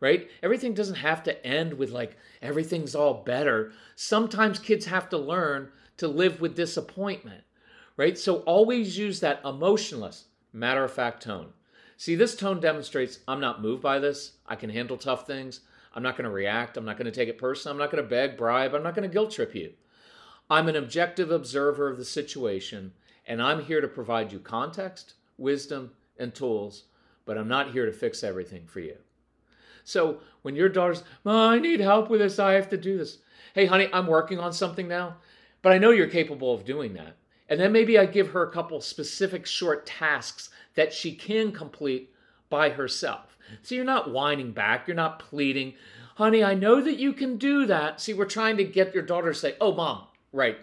right? 0.00 0.28
Everything 0.42 0.74
doesn't 0.74 0.96
have 0.96 1.22
to 1.24 1.46
end 1.46 1.74
with 1.74 1.90
like 1.90 2.16
everything's 2.42 2.94
all 2.94 3.22
better. 3.24 3.72
Sometimes 3.94 4.58
kids 4.58 4.86
have 4.86 5.08
to 5.10 5.18
learn 5.18 5.70
to 5.96 6.08
live 6.08 6.40
with 6.40 6.56
disappointment, 6.56 7.42
right? 7.96 8.18
So 8.18 8.38
always 8.40 8.98
use 8.98 9.20
that 9.20 9.40
emotionless, 9.44 10.26
matter 10.52 10.84
of 10.84 10.92
fact 10.92 11.22
tone. 11.22 11.48
See, 11.96 12.14
this 12.14 12.36
tone 12.36 12.60
demonstrates 12.60 13.20
I'm 13.26 13.40
not 13.40 13.62
moved 13.62 13.82
by 13.82 13.98
this. 13.98 14.32
I 14.46 14.56
can 14.56 14.70
handle 14.70 14.98
tough 14.98 15.26
things. 15.26 15.60
I'm 15.94 16.02
not 16.02 16.16
going 16.16 16.24
to 16.24 16.30
react. 16.30 16.76
I'm 16.76 16.84
not 16.84 16.98
going 16.98 17.06
to 17.06 17.10
take 17.10 17.30
it 17.30 17.38
personally. 17.38 17.74
I'm 17.74 17.78
not 17.78 17.90
going 17.90 18.04
to 18.04 18.10
beg, 18.10 18.36
bribe. 18.36 18.74
I'm 18.74 18.82
not 18.82 18.94
going 18.94 19.08
to 19.08 19.12
guilt 19.12 19.30
trip 19.30 19.54
you. 19.54 19.72
I'm 20.48 20.68
an 20.68 20.76
objective 20.76 21.30
observer 21.30 21.88
of 21.88 21.98
the 21.98 22.04
situation, 22.04 22.92
and 23.26 23.42
I'm 23.42 23.64
here 23.64 23.80
to 23.80 23.88
provide 23.88 24.32
you 24.32 24.38
context, 24.38 25.14
wisdom, 25.36 25.90
and 26.18 26.34
tools, 26.34 26.84
but 27.24 27.36
I'm 27.36 27.48
not 27.48 27.72
here 27.72 27.86
to 27.86 27.92
fix 27.92 28.22
everything 28.22 28.66
for 28.66 28.80
you. 28.80 28.96
So 29.82 30.20
when 30.42 30.54
your 30.54 30.68
daughter's, 30.68 31.02
I 31.24 31.58
need 31.58 31.80
help 31.80 32.10
with 32.10 32.20
this, 32.20 32.38
I 32.38 32.52
have 32.52 32.68
to 32.70 32.76
do 32.76 32.98
this. 32.98 33.18
Hey, 33.54 33.66
honey, 33.66 33.88
I'm 33.92 34.06
working 34.06 34.38
on 34.38 34.52
something 34.52 34.86
now, 34.86 35.16
but 35.62 35.72
I 35.72 35.78
know 35.78 35.90
you're 35.90 36.06
capable 36.06 36.54
of 36.54 36.64
doing 36.64 36.94
that. 36.94 37.16
And 37.48 37.60
then 37.60 37.72
maybe 37.72 37.98
I 37.98 38.06
give 38.06 38.30
her 38.30 38.42
a 38.42 38.52
couple 38.52 38.80
specific 38.80 39.46
short 39.46 39.86
tasks 39.86 40.50
that 40.74 40.92
she 40.92 41.12
can 41.12 41.52
complete 41.52 42.12
by 42.50 42.70
herself. 42.70 43.36
So 43.62 43.74
you're 43.74 43.84
not 43.84 44.10
whining 44.10 44.52
back, 44.52 44.86
you're 44.86 44.96
not 44.96 45.18
pleading, 45.18 45.74
honey, 46.16 46.42
I 46.42 46.54
know 46.54 46.80
that 46.80 46.98
you 46.98 47.12
can 47.12 47.36
do 47.36 47.66
that. 47.66 48.00
See, 48.00 48.14
we're 48.14 48.24
trying 48.24 48.56
to 48.56 48.64
get 48.64 48.94
your 48.94 49.04
daughter 49.04 49.32
to 49.32 49.38
say, 49.38 49.54
oh, 49.60 49.72
mom, 49.72 50.06
right. 50.36 50.58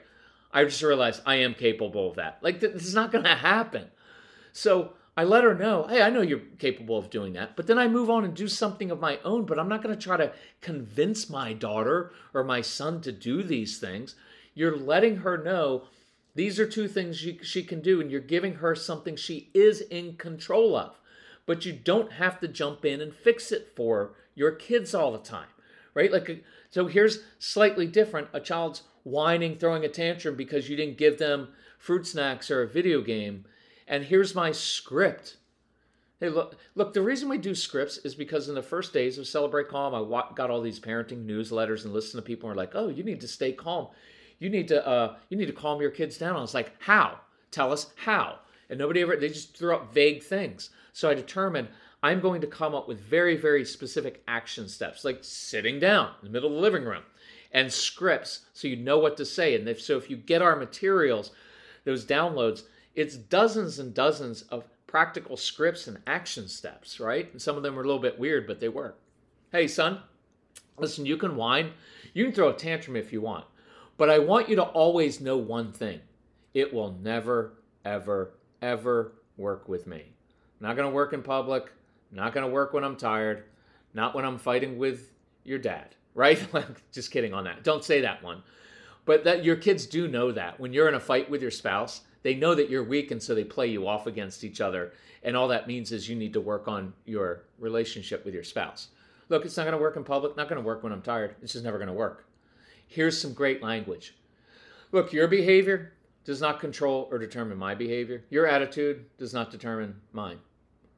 I 0.52 0.64
just 0.64 0.82
realized 0.82 1.22
I 1.26 1.36
am 1.36 1.56
capable 1.56 2.10
of 2.10 2.16
that. 2.16 2.38
Like, 2.42 2.60
this 2.60 2.86
is 2.86 2.94
not 2.94 3.12
going 3.12 3.24
to 3.24 3.36
happen. 3.36 3.88
So 4.52 4.94
I 5.18 5.24
let 5.24 5.44
her 5.44 5.56
know, 5.56 5.88
hey, 5.88 6.02
I 6.02 6.10
know 6.10 6.22
you're 6.22 6.42
capable 6.60 6.98
of 6.98 7.10
doing 7.10 7.34
that. 7.34 7.56
But 7.56 7.68
then 7.68 7.80
I 7.80 7.88
move 7.88 8.10
on 8.10 8.24
and 8.24 8.36
do 8.36 8.48
something 8.48 8.92
of 8.92 9.00
my 9.00 9.20
own. 9.24 9.46
But 9.46 9.60
I'm 9.60 9.68
not 9.68 9.82
going 9.82 9.96
to 9.96 10.02
try 10.02 10.18
to 10.18 10.32
convince 10.62 11.30
my 11.30 11.54
daughter 11.54 12.12
or 12.34 12.44
my 12.44 12.62
son 12.62 13.02
to 13.02 13.12
do 13.12 13.42
these 13.42 13.80
things. 13.80 14.16
You're 14.54 14.78
letting 14.78 15.18
her 15.18 15.38
know 15.38 15.84
these 16.36 16.60
are 16.60 16.68
two 16.68 16.88
things 16.88 17.18
she, 17.18 17.40
she 17.44 17.64
can 17.64 17.82
do, 17.82 18.02
and 18.02 18.10
you're 18.10 18.20
giving 18.20 18.56
her 18.56 18.76
something 18.76 19.16
she 19.16 19.50
is 19.54 19.82
in 19.82 20.16
control 20.16 20.76
of. 20.76 21.00
But 21.46 21.66
you 21.66 21.74
don't 21.74 22.14
have 22.14 22.40
to 22.40 22.48
jump 22.48 22.86
in 22.86 23.02
and 23.02 23.14
fix 23.14 23.52
it 23.52 23.74
for 23.76 24.14
your 24.34 24.52
kids 24.52 24.96
all 24.96 25.12
the 25.12 25.20
time, 25.20 25.50
right? 25.94 26.12
Like, 26.12 26.30
uh, 26.30 26.34
so 26.72 26.88
here's 26.88 27.20
slightly 27.38 27.86
different 27.86 28.30
a 28.34 28.40
child's 28.40 28.84
whining, 29.04 29.58
throwing 29.58 29.86
a 29.86 29.90
tantrum 29.90 30.36
because 30.36 30.70
you 30.70 30.76
didn't 30.76 30.98
give 30.98 31.18
them 31.18 31.50
fruit 31.78 32.08
snacks 32.08 32.50
or 32.50 32.62
a 32.62 32.68
video 32.68 33.02
game. 33.02 33.46
And 33.88 34.06
here's 34.06 34.36
my 34.36 34.52
script. 34.52 35.38
Hey, 36.20 36.30
look, 36.30 36.56
look, 36.76 36.94
the 36.94 37.02
reason 37.02 37.28
we 37.28 37.38
do 37.38 37.54
scripts 37.54 37.98
is 37.98 38.16
because 38.16 38.48
in 38.48 38.56
the 38.56 38.62
first 38.62 38.94
days 38.94 39.18
of 39.18 39.28
Celebrate 39.28 39.68
Calm, 39.68 39.94
I 39.94 40.24
got 40.36 40.50
all 40.50 40.62
these 40.62 40.80
parenting 40.80 41.26
newsletters 41.26 41.84
and 41.84 41.94
listened 41.94 42.24
to 42.24 42.26
people 42.26 42.48
who 42.48 42.54
are 42.54 42.58
like, 42.58 42.72
oh, 42.76 42.88
you 42.88 43.04
need 43.04 43.20
to 43.22 43.28
stay 43.28 43.52
calm. 43.52 43.88
You 44.40 44.50
need 44.50 44.70
to, 44.70 44.86
uh, 44.88 45.16
you 45.30 45.38
need 45.38 45.48
to 45.48 45.54
calm 45.54 45.82
your 45.82 45.92
kids 45.92 46.18
down. 46.18 46.38
I 46.38 46.42
was 46.42 46.54
like, 46.54 46.72
how? 46.80 47.20
Tell 47.52 47.74
us 47.74 47.94
how. 47.98 48.40
And 48.70 48.80
nobody 48.80 49.02
ever, 49.02 49.18
they 49.18 49.28
just 49.28 49.58
threw 49.58 49.76
up 49.76 49.94
vague 49.94 50.24
things. 50.24 50.70
So 50.94 51.10
I 51.10 51.14
determined 51.14 51.68
I'm 52.02 52.22
going 52.22 52.42
to 52.42 52.48
come 52.48 52.74
up 52.74 52.88
with 52.88 53.02
very, 53.02 53.36
very 53.36 53.66
specific 53.66 54.24
action 54.28 54.68
steps, 54.70 55.04
like 55.04 55.20
sitting 55.22 55.80
down 55.80 56.12
in 56.22 56.28
the 56.28 56.32
middle 56.32 56.50
of 56.50 56.56
the 56.56 56.62
living 56.62 56.84
room 56.84 57.04
and 57.54 57.72
scripts 57.72 58.42
so 58.54 58.68
you 58.68 58.76
know 58.76 58.98
what 58.98 59.18
to 59.18 59.26
say. 59.26 59.56
And 59.56 59.68
if 59.70 59.82
so, 59.82 59.98
if 59.98 60.10
you 60.10 60.18
get 60.18 60.42
our 60.42 60.56
materials, 60.56 61.32
those 61.86 62.06
downloads, 62.06 62.64
it's 62.96 63.16
dozens 63.16 63.80
and 63.80 63.94
dozens 63.94 64.44
of 64.44 64.66
practical 64.88 65.38
scripts 65.38 65.88
and 65.88 66.00
action 66.06 66.48
steps, 66.48 67.00
right? 67.00 67.32
And 67.32 67.42
some 67.42 67.58
of 67.58 67.64
them 67.64 67.78
are 67.78 67.84
a 67.84 67.86
little 67.86 68.02
bit 68.02 68.20
weird, 68.20 68.48
but 68.48 68.60
they 68.60 68.70
work. 68.70 69.00
Hey, 69.52 69.68
son, 69.68 70.00
listen, 70.78 71.06
you 71.06 71.18
can 71.18 71.36
whine, 71.36 71.72
you 72.14 72.26
can 72.26 72.34
throw 72.34 72.50
a 72.50 72.54
tantrum 72.54 72.96
if 72.96 73.14
you 73.14 73.22
want, 73.22 73.46
but 73.98 74.10
I 74.10 74.20
want 74.20 74.50
you 74.50 74.56
to 74.58 74.64
always 74.64 75.22
know 75.22 75.38
one 75.38 75.72
thing 75.72 76.00
it 76.54 76.72
will 76.72 76.96
never, 77.02 77.54
ever, 77.86 78.36
ever 78.62 79.14
work 79.38 79.68
with 79.68 79.88
me. 79.88 80.14
Not 80.60 80.76
going 80.76 80.88
to 80.88 80.94
work 80.94 81.14
in 81.14 81.24
public, 81.24 81.72
not 82.12 82.34
going 82.34 82.46
to 82.46 82.52
work 82.52 82.74
when 82.74 82.84
I'm 82.84 82.96
tired, 82.96 83.46
not 83.94 84.14
when 84.14 84.26
I'm 84.26 84.38
fighting 84.38 84.78
with 84.78 85.12
your 85.44 85.58
dad 85.58 85.96
right? 86.16 86.40
Just 86.92 87.12
kidding 87.12 87.34
on 87.34 87.44
that. 87.46 87.64
Don't 87.64 87.84
say 87.84 88.02
that 88.02 88.24
one. 88.24 88.44
But 89.06 89.24
that 89.26 89.44
your 89.44 89.56
kids 89.56 89.86
do 89.86 90.08
know 90.08 90.32
that 90.32 90.60
when 90.60 90.74
you're 90.74 90.88
in 90.88 90.96
a 90.96 91.00
fight 91.00 91.30
with 91.30 91.42
your 91.42 91.52
spouse, 91.52 92.02
they 92.22 92.36
know 92.36 92.56
that 92.56 92.70
you're 92.70 92.84
weak 92.84 93.12
and 93.12 93.22
so 93.22 93.36
they 93.36 93.44
play 93.44 93.68
you 93.68 93.88
off 93.88 94.08
against 94.08 94.44
each 94.44 94.62
other. 94.62 94.94
And 95.24 95.36
all 95.36 95.50
that 95.50 95.68
means 95.68 95.92
is 95.92 96.08
you 96.08 96.16
need 96.16 96.34
to 96.34 96.42
work 96.42 96.68
on 96.68 96.94
your 97.06 97.44
relationship 97.60 98.24
with 98.26 98.34
your 98.34 98.44
spouse. 98.44 98.90
Look, 99.30 99.46
it's 99.46 99.58
not 99.58 99.64
going 99.64 99.78
to 99.78 99.82
work 99.82 99.98
in 99.98 100.04
public, 100.04 100.38
not 100.38 100.50
going 100.50 100.62
to 100.62 100.66
work 100.66 100.84
when 100.84 100.94
I'm 100.94 101.02
tired. 101.02 101.36
It's 101.42 101.54
just 101.54 101.66
never 101.66 101.78
going 101.78 101.88
to 101.88 101.94
work. 101.94 102.26
Here's 102.88 103.20
some 103.20 103.34
great 103.34 103.62
language. 103.62 104.16
Look, 104.92 105.12
your 105.12 105.28
behavior 105.28 105.94
does 106.26 106.40
not 106.40 106.60
control 106.60 107.08
or 107.12 107.18
determine 107.18 107.58
my 107.58 107.76
behavior. 107.76 108.24
Your 108.30 108.48
attitude 108.48 109.06
does 109.18 109.34
not 109.34 109.52
determine 109.52 109.96
mine. 110.12 110.40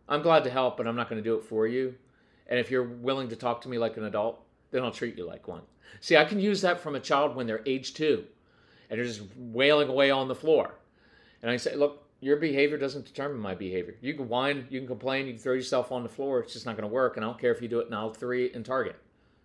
I'm 0.07 0.21
glad 0.21 0.43
to 0.43 0.49
help, 0.49 0.77
but 0.77 0.87
I'm 0.87 0.95
not 0.95 1.09
going 1.09 1.21
to 1.23 1.27
do 1.27 1.35
it 1.35 1.43
for 1.43 1.65
you. 1.65 1.95
And 2.47 2.59
if 2.59 2.69
you're 2.69 2.83
willing 2.83 3.29
to 3.29 3.35
talk 3.35 3.61
to 3.61 3.69
me 3.69 3.77
like 3.77 3.97
an 3.97 4.03
adult, 4.03 4.44
then 4.75 4.83
I'll 4.83 4.91
treat 4.91 5.17
you 5.17 5.25
like 5.25 5.47
one. 5.47 5.61
See, 6.01 6.17
I 6.17 6.25
can 6.25 6.39
use 6.39 6.61
that 6.61 6.79
from 6.79 6.95
a 6.95 6.99
child 6.99 7.35
when 7.35 7.47
they're 7.47 7.63
age 7.65 7.93
two 7.93 8.25
and 8.89 8.99
they're 8.99 9.07
just 9.07 9.21
wailing 9.37 9.87
away 9.87 10.11
on 10.11 10.27
the 10.27 10.35
floor. 10.35 10.75
And 11.41 11.49
I 11.49 11.57
say, 11.57 11.75
look, 11.75 12.03
your 12.19 12.37
behavior 12.37 12.77
doesn't 12.77 13.05
determine 13.05 13.39
my 13.39 13.55
behavior. 13.55 13.95
You 14.01 14.13
can 14.13 14.27
whine, 14.27 14.67
you 14.69 14.79
can 14.79 14.87
complain, 14.87 15.27
you 15.27 15.33
can 15.33 15.41
throw 15.41 15.53
yourself 15.53 15.91
on 15.91 16.03
the 16.03 16.09
floor. 16.09 16.39
It's 16.39 16.53
just 16.53 16.65
not 16.65 16.75
going 16.75 16.87
to 16.87 16.93
work. 16.93 17.15
And 17.15 17.25
I 17.25 17.29
don't 17.29 17.39
care 17.39 17.51
if 17.51 17.61
you 17.61 17.67
do 17.67 17.79
it 17.79 17.87
in 17.87 17.93
aisle 17.93 18.13
three 18.13 18.51
in 18.53 18.63
Target. 18.63 18.95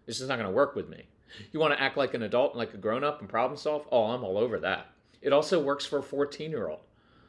It's 0.07 0.19
just 0.19 0.29
not 0.29 0.37
going 0.37 0.49
to 0.49 0.55
work 0.55 0.75
with 0.75 0.89
me. 0.89 1.05
You 1.53 1.61
want 1.61 1.73
to 1.75 1.81
act 1.81 1.97
like 1.97 2.15
an 2.15 2.23
adult 2.23 2.53
and 2.53 2.59
like 2.59 2.75
a 2.75 2.79
grown 2.79 3.05
up 3.05 3.21
and 3.21 3.29
problem 3.29 3.57
solve? 3.57 3.87
Oh, 3.93 4.07
I'm 4.07 4.25
all 4.25 4.39
over 4.39 4.59
that. 4.61 4.89
It 5.23 5.33
also 5.33 5.63
works 5.63 5.87
for 5.87 5.99
a 5.99 6.03
14 6.03 6.51
year 6.51 6.69
old. 6.69 6.81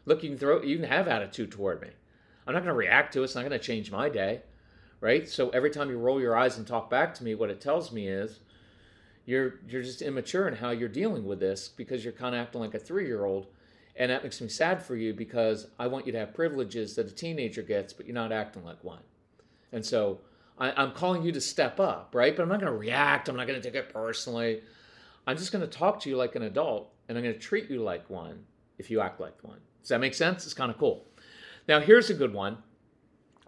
Look, 0.06 0.24
you 0.24 0.30
can 0.30 0.40
throw, 0.40 0.62
you 0.64 0.78
can 0.78 0.88
have 0.88 1.08
attitude 1.08 1.52
toward 1.52 1.82
me. 1.82 1.90
I'm 2.48 2.54
not 2.54 2.64
going 2.64 2.74
to 2.74 2.78
react 2.78 3.14
to 3.14 3.22
it. 3.22 3.26
It's 3.26 3.36
not 3.36 3.42
going 3.42 3.52
to 3.52 3.60
change 3.60 3.92
my 3.92 4.10
day 4.10 4.42
right? 5.02 5.28
So 5.28 5.50
every 5.50 5.72
time 5.72 5.90
you 5.90 5.98
roll 5.98 6.22
your 6.22 6.38
eyes 6.38 6.58
and 6.58 6.66
talk 6.66 6.90
back 6.90 7.14
to 7.16 7.24
me, 7.24 7.36
what 7.36 7.50
it 7.50 7.60
tells 7.60 7.92
me 7.92 8.08
is 8.08 8.40
you're 9.26 9.56
you're 9.68 9.82
just 9.82 10.02
immature 10.02 10.48
in 10.48 10.56
how 10.56 10.70
you're 10.70 10.88
dealing 10.88 11.26
with 11.26 11.40
this 11.40 11.68
because 11.68 12.04
you're 12.06 12.14
kind 12.14 12.34
of 12.34 12.42
acting 12.42 12.62
like 12.62 12.76
a 12.76 12.80
three 12.80 13.06
year 13.06 13.26
old, 13.26 13.48
and 13.98 14.10
that 14.12 14.24
makes 14.24 14.40
me 14.40 14.48
sad 14.48 14.82
for 14.82 14.96
you 14.96 15.14
because 15.14 15.68
I 15.78 15.88
want 15.88 16.06
you 16.06 16.14
to 16.14 16.20
have 16.20 16.34
privileges 16.34 16.96
that 16.96 17.08
a 17.08 17.12
teenager 17.12 17.64
gets, 17.64 17.92
but 17.92 18.06
you're 18.06 18.16
not 18.16 18.32
acting 18.32 18.64
like 18.64 18.82
one, 18.84 19.04
and 19.74 19.86
so. 19.86 20.22
I, 20.58 20.84
am 20.84 20.92
calling 20.92 21.24
you 21.24 21.32
to 21.32 21.42
step 21.42 21.80
up, 21.80 22.12
right? 22.14 22.36
But 22.36 22.44
I'm 22.44 22.50
not 22.50 22.60
going 22.60 22.72
to 22.72 22.78
react. 22.78 23.30
I'm 23.30 23.36
not 23.36 23.48
going 23.48 23.60
to 23.60 23.68
take 23.68 23.74
it 23.74 23.92
personally. 23.92 24.62
I'm 25.26 25.36
just 25.36 25.52
going 25.52 25.68
to 25.68 25.68
talk 25.68 26.00
to 26.02 26.10
you 26.10 26.18
like 26.18 26.36
an 26.36 26.44
adult, 26.44 26.94
and 27.10 27.18
I'm 27.18 27.24
going 27.24 27.34
to 27.34 27.40
treat 27.40 27.68
you 27.68 27.82
like 27.82 28.08
one 28.12 28.44
if 28.78 28.92
you 28.92 29.02
act 29.02 29.20
like 29.20 29.34
one. 29.42 29.58
Does 29.82 29.90
that 29.90 30.00
make 30.00 30.14
sense? 30.14 30.46
It's 30.46 30.54
kind 30.54 30.70
of 30.70 30.78
cool. 30.78 31.08
Now, 31.68 31.80
here's 31.80 32.12
a 32.12 32.14
good 32.14 32.32
one 32.32 32.58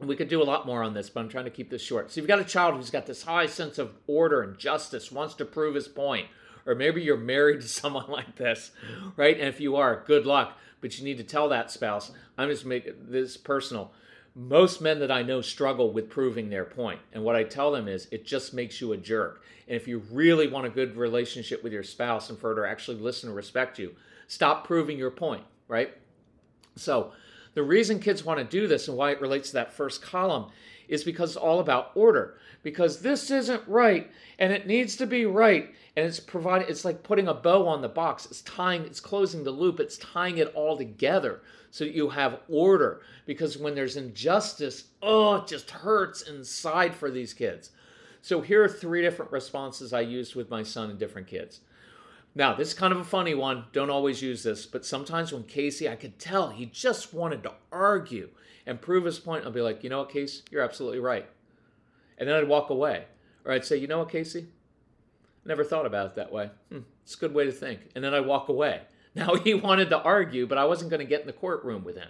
we 0.02 0.16
could 0.16 0.28
do 0.28 0.42
a 0.42 0.44
lot 0.44 0.66
more 0.66 0.84
on 0.84 0.94
this, 0.94 1.10
but 1.10 1.22
I'm 1.22 1.30
trying 1.30 1.46
to 1.46 1.52
keep 1.52 1.70
this 1.70 1.82
short. 1.82 2.12
So 2.12 2.20
you've 2.20 2.28
got 2.28 2.40
a 2.40 2.46
child 2.46 2.76
who's 2.76 2.90
got 2.90 3.06
this 3.06 3.24
high 3.24 3.46
sense 3.46 3.78
of 3.78 3.94
order 4.08 4.42
and 4.42 4.58
justice, 4.58 5.12
wants 5.12 5.36
to 5.36 5.46
prove 5.46 5.76
his 5.76 5.88
point. 5.88 6.28
Or 6.66 6.76
maybe 6.76 7.02
you're 7.02 7.18
married 7.18 7.62
to 7.62 7.68
someone 7.82 8.10
like 8.10 8.36
this, 8.36 8.72
right? 9.16 9.38
And 9.38 9.48
if 9.48 9.60
you 9.60 9.76
are, 9.76 10.04
good 10.06 10.26
luck. 10.26 10.58
But 10.82 10.98
you 10.98 11.06
need 11.06 11.18
to 11.18 11.24
tell 11.24 11.50
that 11.50 11.72
spouse, 11.72 12.12
I'm 12.38 12.50
just 12.50 12.66
making 12.66 12.96
this 13.08 13.38
personal. 13.38 13.94
Most 14.36 14.82
men 14.82 15.00
that 15.00 15.12
I 15.12 15.22
know 15.22 15.42
struggle 15.42 15.94
with 15.94 16.10
proving 16.10 16.50
their 16.50 16.66
point. 16.66 17.00
And 17.14 17.24
what 17.24 17.36
I 17.36 17.44
tell 17.44 17.72
them 17.72 17.88
is 17.88 18.08
it 18.12 18.26
just 18.26 18.54
makes 18.54 18.82
you 18.82 18.92
a 18.92 18.98
jerk. 18.98 19.44
And 19.68 19.78
if 19.78 19.88
you 19.88 20.00
really 20.12 20.48
want 20.48 20.66
a 20.66 20.70
good 20.70 20.98
relationship 20.98 21.64
with 21.64 21.72
your 21.72 21.84
spouse 21.84 22.30
and 22.30 22.40
for 22.40 22.54
her 22.54 22.64
to 22.64 22.70
actually 22.70 22.98
listen 22.98 23.30
and 23.30 23.36
respect 23.36 23.80
you, 23.80 23.96
stop 24.28 24.66
proving 24.66 24.98
your 24.98 25.12
point, 25.12 25.44
right? 25.68 25.94
So 26.76 27.14
the 27.54 27.64
reason 27.64 28.00
kids 28.00 28.24
want 28.24 28.40
to 28.40 28.46
do 28.46 28.68
this 28.68 28.88
and 28.88 28.98
why 28.98 29.12
it 29.12 29.22
relates 29.22 29.50
to 29.50 29.54
that 29.56 29.74
first 29.74 30.02
column 30.02 30.52
is 30.88 31.04
because 31.04 31.32
it's 31.32 31.38
all 31.38 31.60
about 31.60 31.92
order. 31.96 32.38
Because 32.62 33.02
this 33.02 33.30
isn't 33.32 33.68
right 33.68 34.12
and 34.40 34.52
it 34.52 34.68
needs 34.68 34.96
to 34.98 35.06
be 35.06 35.26
right. 35.26 35.74
And 35.96 36.06
it's 36.06 36.20
providing 36.20 36.68
it's 36.68 36.86
like 36.86 37.04
putting 37.04 37.28
a 37.28 37.34
bow 37.34 37.68
on 37.68 37.82
the 37.82 37.90
box. 37.90 38.26
It's 38.26 38.42
tying, 38.42 38.84
it's 38.84 39.00
closing 39.00 39.44
the 39.44 39.52
loop, 39.52 39.80
it's 39.80 39.98
tying 39.98 40.38
it 40.38 40.54
all 40.56 40.78
together 40.78 41.42
so 41.72 41.84
that 41.84 41.94
you 41.94 42.10
have 42.10 42.40
order. 42.50 43.02
Because 43.26 43.58
when 43.58 43.76
there's 43.76 43.98
injustice, 43.98 44.86
oh, 45.02 45.36
it 45.36 45.48
just 45.48 45.72
hurts 45.72 46.24
inside 46.24 46.96
for 46.96 47.12
these 47.12 47.34
kids. 47.34 47.72
So 48.22 48.42
here 48.42 48.64
are 48.64 48.70
three 48.70 49.02
different 49.02 49.32
responses 49.32 49.92
I 49.92 50.02
used 50.02 50.36
with 50.36 50.50
my 50.50 50.64
son 50.64 50.90
and 50.90 50.98
different 50.98 51.28
kids. 51.28 51.60
Now, 52.36 52.54
this 52.56 52.70
is 52.70 52.74
kind 52.74 52.92
of 52.92 53.00
a 53.00 53.04
funny 53.06 53.36
one. 53.36 53.66
Don't 53.74 53.92
always 53.92 54.22
use 54.22 54.44
this, 54.44 54.66
but 54.66 54.86
sometimes 54.86 55.32
when 55.32 55.44
Casey, 55.44 55.88
I 55.88 55.96
could 55.96 56.18
tell 56.18 56.50
he 56.50 56.66
just 56.66 57.14
wanted 57.14 57.44
to 57.44 57.54
argue 57.72 58.30
and 58.66 58.82
prove 58.82 59.06
his 59.06 59.20
point. 59.20 59.46
I'll 59.46 59.52
be 59.52 59.62
like, 59.62 59.84
you 59.84 59.90
know 59.90 60.00
what, 60.00 60.10
Casey, 60.10 60.44
you're 60.50 60.64
absolutely 60.64 61.00
right. 61.00 61.28
And 62.18 62.28
then 62.28 62.36
I'd 62.36 62.48
walk 62.48 62.70
away. 62.70 63.06
Or 63.46 63.52
I'd 63.52 63.66
say, 63.66 63.78
you 63.78 63.88
know 63.88 64.00
what, 64.00 64.10
Casey, 64.10 64.48
never 65.46 65.64
thought 65.64 65.86
about 65.86 66.08
it 66.08 66.16
that 66.16 66.32
way. 66.32 66.50
Hmm, 66.70 66.80
it's 67.04 67.16
a 67.16 67.20
good 67.20 67.34
way 67.34 67.46
to 67.46 67.52
think. 67.52 67.82
And 67.94 68.04
then 68.04 68.14
I'd 68.14 68.26
walk 68.26 68.50
away. 68.50 68.82
Now 69.16 69.36
he 69.36 69.54
wanted 69.54 69.92
to 69.92 70.02
argue, 70.02 70.48
but 70.48 70.58
I 70.58 70.66
wasn't 70.66 70.90
going 70.90 71.02
to 71.02 71.06
get 71.06 71.22
in 71.22 71.28
the 71.28 71.34
courtroom 71.34 71.84
with 71.84 71.96
him. 71.96 72.10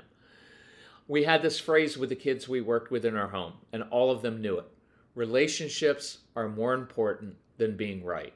We 1.05 1.25
had 1.25 1.41
this 1.41 1.59
phrase 1.59 1.97
with 1.97 2.07
the 2.07 2.15
kids 2.15 2.47
we 2.47 2.61
worked 2.61 2.91
with 2.91 3.03
in 3.03 3.17
our 3.17 3.27
home, 3.27 3.55
and 3.73 3.83
all 3.91 4.09
of 4.09 4.21
them 4.21 4.41
knew 4.41 4.57
it. 4.57 4.67
Relationships 5.13 6.19
are 6.33 6.47
more 6.47 6.73
important 6.73 7.35
than 7.57 7.75
being 7.75 8.05
right. 8.05 8.31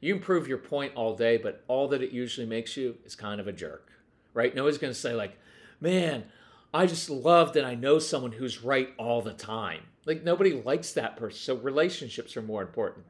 You 0.00 0.14
can 0.14 0.22
prove 0.22 0.48
your 0.48 0.58
point 0.58 0.94
all 0.94 1.14
day, 1.14 1.36
but 1.36 1.62
all 1.68 1.88
that 1.88 2.02
it 2.02 2.10
usually 2.10 2.46
makes 2.46 2.76
you 2.76 2.96
is 3.04 3.14
kind 3.14 3.40
of 3.40 3.46
a 3.46 3.52
jerk, 3.52 3.92
right? 4.32 4.54
Nobody's 4.54 4.78
going 4.78 4.92
to 4.92 4.98
say, 4.98 5.14
like, 5.14 5.38
man, 5.80 6.24
I 6.72 6.86
just 6.86 7.10
love 7.10 7.52
that 7.52 7.64
I 7.64 7.74
know 7.74 7.98
someone 7.98 8.32
who's 8.32 8.64
right 8.64 8.90
all 8.96 9.20
the 9.20 9.34
time. 9.34 9.82
Like, 10.06 10.24
nobody 10.24 10.52
likes 10.52 10.92
that 10.92 11.16
person. 11.16 11.38
So, 11.38 11.56
relationships 11.56 12.36
are 12.36 12.42
more 12.42 12.62
important. 12.62 13.04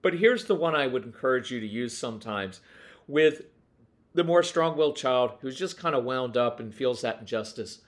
But 0.00 0.14
here's 0.14 0.46
the 0.46 0.54
one 0.54 0.74
I 0.74 0.86
would 0.86 1.04
encourage 1.04 1.50
you 1.50 1.60
to 1.60 1.66
use 1.66 1.96
sometimes 1.96 2.60
with 3.06 3.42
the 4.14 4.24
more 4.24 4.42
strong 4.42 4.76
willed 4.76 4.96
child 4.96 5.32
who's 5.40 5.58
just 5.58 5.78
kind 5.78 5.94
of 5.94 6.04
wound 6.04 6.36
up 6.36 6.60
and 6.60 6.74
feels 6.74 7.02
that 7.02 7.20
injustice. 7.20 7.80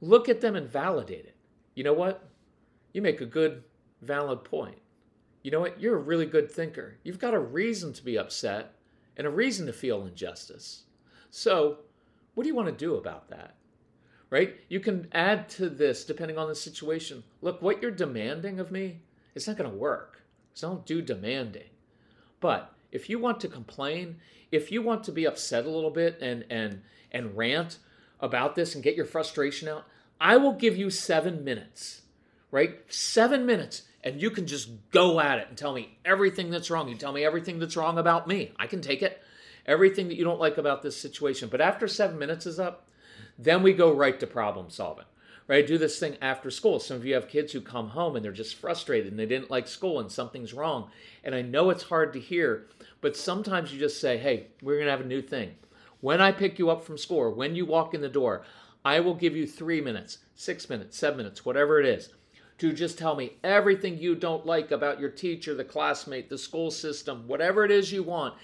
Look 0.00 0.28
at 0.28 0.40
them 0.40 0.54
and 0.54 0.68
validate 0.68 1.26
it. 1.26 1.36
You 1.74 1.84
know 1.84 1.92
what? 1.92 2.28
You 2.92 3.02
make 3.02 3.20
a 3.20 3.26
good, 3.26 3.64
valid 4.00 4.44
point 4.44 4.78
you 5.46 5.52
know 5.52 5.60
what? 5.60 5.80
You're 5.80 5.94
a 5.94 6.00
really 6.00 6.26
good 6.26 6.50
thinker. 6.50 6.98
You've 7.04 7.20
got 7.20 7.32
a 7.32 7.38
reason 7.38 7.92
to 7.92 8.04
be 8.04 8.18
upset 8.18 8.72
and 9.16 9.28
a 9.28 9.30
reason 9.30 9.64
to 9.66 9.72
feel 9.72 10.04
injustice. 10.04 10.82
So, 11.30 11.78
what 12.34 12.42
do 12.42 12.48
you 12.48 12.54
want 12.56 12.66
to 12.66 12.84
do 12.84 12.96
about 12.96 13.28
that? 13.28 13.54
Right? 14.28 14.56
You 14.68 14.80
can 14.80 15.06
add 15.12 15.48
to 15.50 15.68
this 15.68 16.04
depending 16.04 16.36
on 16.36 16.48
the 16.48 16.54
situation. 16.56 17.22
Look, 17.42 17.62
what 17.62 17.80
you're 17.80 17.92
demanding 17.92 18.58
of 18.58 18.72
me, 18.72 19.02
it's 19.36 19.46
not 19.46 19.56
going 19.56 19.70
to 19.70 19.76
work. 19.76 20.20
So 20.54 20.66
don't 20.66 20.84
do 20.84 21.00
demanding. 21.00 21.70
But 22.40 22.74
if 22.90 23.08
you 23.08 23.20
want 23.20 23.38
to 23.38 23.48
complain, 23.48 24.16
if 24.50 24.72
you 24.72 24.82
want 24.82 25.04
to 25.04 25.12
be 25.12 25.26
upset 25.26 25.64
a 25.64 25.70
little 25.70 25.92
bit 25.92 26.18
and 26.20 26.44
and 26.50 26.82
and 27.12 27.36
rant 27.36 27.78
about 28.18 28.56
this 28.56 28.74
and 28.74 28.82
get 28.82 28.96
your 28.96 29.06
frustration 29.06 29.68
out, 29.68 29.84
I 30.20 30.38
will 30.38 30.54
give 30.54 30.76
you 30.76 30.90
7 30.90 31.44
minutes. 31.44 32.02
Right? 32.50 32.80
7 32.88 33.46
minutes 33.46 33.82
and 34.06 34.22
you 34.22 34.30
can 34.30 34.46
just 34.46 34.70
go 34.92 35.18
at 35.18 35.40
it 35.40 35.48
and 35.48 35.58
tell 35.58 35.72
me 35.72 35.98
everything 36.04 36.48
that's 36.48 36.70
wrong. 36.70 36.88
You 36.88 36.94
tell 36.94 37.10
me 37.10 37.24
everything 37.24 37.58
that's 37.58 37.76
wrong 37.76 37.98
about 37.98 38.28
me. 38.28 38.52
I 38.56 38.68
can 38.68 38.80
take 38.80 39.02
it. 39.02 39.20
Everything 39.66 40.06
that 40.06 40.14
you 40.14 40.22
don't 40.22 40.38
like 40.38 40.58
about 40.58 40.80
this 40.80 40.96
situation. 40.96 41.48
But 41.48 41.60
after 41.60 41.88
seven 41.88 42.16
minutes 42.16 42.46
is 42.46 42.60
up, 42.60 42.86
then 43.36 43.64
we 43.64 43.72
go 43.72 43.92
right 43.92 44.18
to 44.20 44.26
problem 44.28 44.70
solving. 44.70 45.06
Right? 45.48 45.66
Do 45.66 45.76
this 45.76 45.98
thing 45.98 46.16
after 46.22 46.52
school. 46.52 46.78
Some 46.78 46.96
of 46.96 47.04
you 47.04 47.14
have 47.14 47.26
kids 47.26 47.52
who 47.52 47.60
come 47.60 47.88
home 47.88 48.14
and 48.14 48.24
they're 48.24 48.30
just 48.30 48.54
frustrated 48.54 49.10
and 49.10 49.18
they 49.18 49.26
didn't 49.26 49.50
like 49.50 49.66
school 49.66 49.98
and 49.98 50.10
something's 50.10 50.54
wrong. 50.54 50.88
And 51.24 51.34
I 51.34 51.42
know 51.42 51.70
it's 51.70 51.82
hard 51.82 52.12
to 52.12 52.20
hear, 52.20 52.68
but 53.00 53.16
sometimes 53.16 53.72
you 53.72 53.80
just 53.80 54.00
say, 54.00 54.18
hey, 54.18 54.46
we're 54.62 54.76
going 54.76 54.86
to 54.86 54.92
have 54.92 55.00
a 55.00 55.04
new 55.04 55.22
thing. 55.22 55.56
When 56.00 56.20
I 56.20 56.30
pick 56.30 56.60
you 56.60 56.70
up 56.70 56.84
from 56.84 56.96
school 56.96 57.34
when 57.34 57.56
you 57.56 57.66
walk 57.66 57.92
in 57.92 58.02
the 58.02 58.08
door, 58.08 58.44
I 58.84 59.00
will 59.00 59.14
give 59.14 59.34
you 59.34 59.48
three 59.48 59.80
minutes, 59.80 60.18
six 60.36 60.70
minutes, 60.70 60.96
seven 60.96 61.16
minutes, 61.16 61.44
whatever 61.44 61.80
it 61.80 61.86
is 61.86 62.10
to 62.58 62.72
just 62.72 62.98
tell 62.98 63.16
me 63.16 63.32
everything 63.44 63.98
you 63.98 64.14
don't 64.14 64.46
like 64.46 64.70
about 64.70 64.98
your 65.00 65.10
teacher, 65.10 65.54
the 65.54 65.64
classmate, 65.64 66.28
the 66.28 66.38
school 66.38 66.70
system, 66.70 67.24
whatever 67.26 67.64
it 67.64 67.70
is 67.70 67.92
you 67.92 68.02
want. 68.02 68.34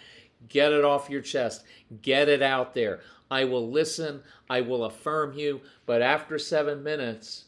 Get 0.48 0.72
it 0.72 0.84
off 0.84 1.08
your 1.08 1.22
chest. 1.22 1.64
Get 2.02 2.28
it 2.28 2.42
out 2.42 2.74
there. 2.74 3.00
I 3.30 3.44
will 3.44 3.70
listen. 3.70 4.22
I 4.50 4.60
will 4.60 4.84
affirm 4.84 5.32
you. 5.34 5.60
But 5.86 6.02
after 6.02 6.38
seven 6.38 6.82
minutes, 6.82 7.44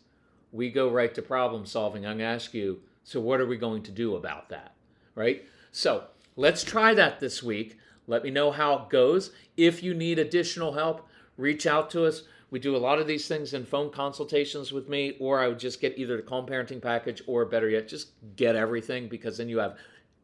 we 0.52 0.70
go 0.70 0.90
right 0.90 1.14
to 1.14 1.20
problem 1.20 1.66
solving. 1.66 2.06
I'm 2.06 2.18
going 2.18 2.28
to 2.28 2.34
ask 2.34 2.54
you, 2.54 2.80
so 3.02 3.20
what 3.20 3.40
are 3.40 3.46
we 3.46 3.56
going 3.56 3.82
to 3.82 3.90
do 3.90 4.16
about 4.16 4.48
that? 4.48 4.72
Right? 5.14 5.44
So 5.72 6.04
let's 6.36 6.64
try 6.64 6.94
that 6.94 7.20
this 7.20 7.42
week. 7.42 7.76
Let 8.06 8.22
me 8.22 8.30
know 8.30 8.50
how 8.50 8.78
it 8.78 8.90
goes. 8.90 9.32
If 9.56 9.82
you 9.82 9.92
need 9.92 10.18
additional 10.18 10.72
help, 10.74 11.06
reach 11.36 11.66
out 11.66 11.90
to 11.90 12.06
us. 12.06 12.22
We 12.54 12.60
do 12.60 12.76
a 12.76 12.78
lot 12.78 13.00
of 13.00 13.08
these 13.08 13.26
things 13.26 13.52
in 13.52 13.64
phone 13.64 13.90
consultations 13.90 14.70
with 14.70 14.88
me, 14.88 15.16
or 15.18 15.40
I 15.40 15.48
would 15.48 15.58
just 15.58 15.80
get 15.80 15.98
either 15.98 16.16
the 16.16 16.22
Calm 16.22 16.46
Parenting 16.46 16.80
Package 16.80 17.20
or 17.26 17.44
better 17.44 17.68
yet, 17.68 17.88
just 17.88 18.10
get 18.36 18.54
everything 18.54 19.08
because 19.08 19.38
then 19.38 19.48
you 19.48 19.58
have 19.58 19.76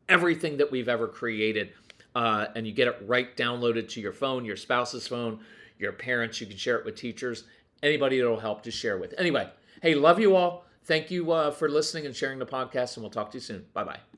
everything 0.09 0.57
that 0.59 0.71
we've 0.71 0.89
ever 0.89 1.09
created 1.09 1.73
uh, 2.15 2.47
and 2.55 2.69
you 2.69 2.73
get 2.73 2.87
it 2.87 3.03
right 3.05 3.37
downloaded 3.37 3.89
to 3.89 4.01
your 4.01 4.13
phone, 4.13 4.45
your 4.45 4.55
spouse's 4.55 5.09
phone, 5.09 5.41
your 5.81 5.91
parents. 5.91 6.41
You 6.41 6.47
can 6.47 6.57
share 6.57 6.79
it 6.79 6.85
with 6.85 6.95
teachers, 6.95 7.43
anybody 7.83 8.21
that'll 8.21 8.39
help 8.39 8.63
to 8.63 8.71
share 8.71 8.97
with. 8.97 9.13
Anyway, 9.19 9.51
hey, 9.83 9.97
love 9.97 10.21
you 10.21 10.37
all. 10.37 10.67
Thank 10.85 11.11
you 11.11 11.33
uh, 11.33 11.51
for 11.51 11.69
listening 11.69 12.07
and 12.07 12.15
sharing 12.15 12.39
the 12.39 12.47
podcast, 12.47 12.95
and 12.95 13.03
we'll 13.03 13.11
talk 13.11 13.33
to 13.33 13.39
you 13.39 13.43
soon. 13.43 13.67
Bye 13.75 13.83
bye. 13.83 14.10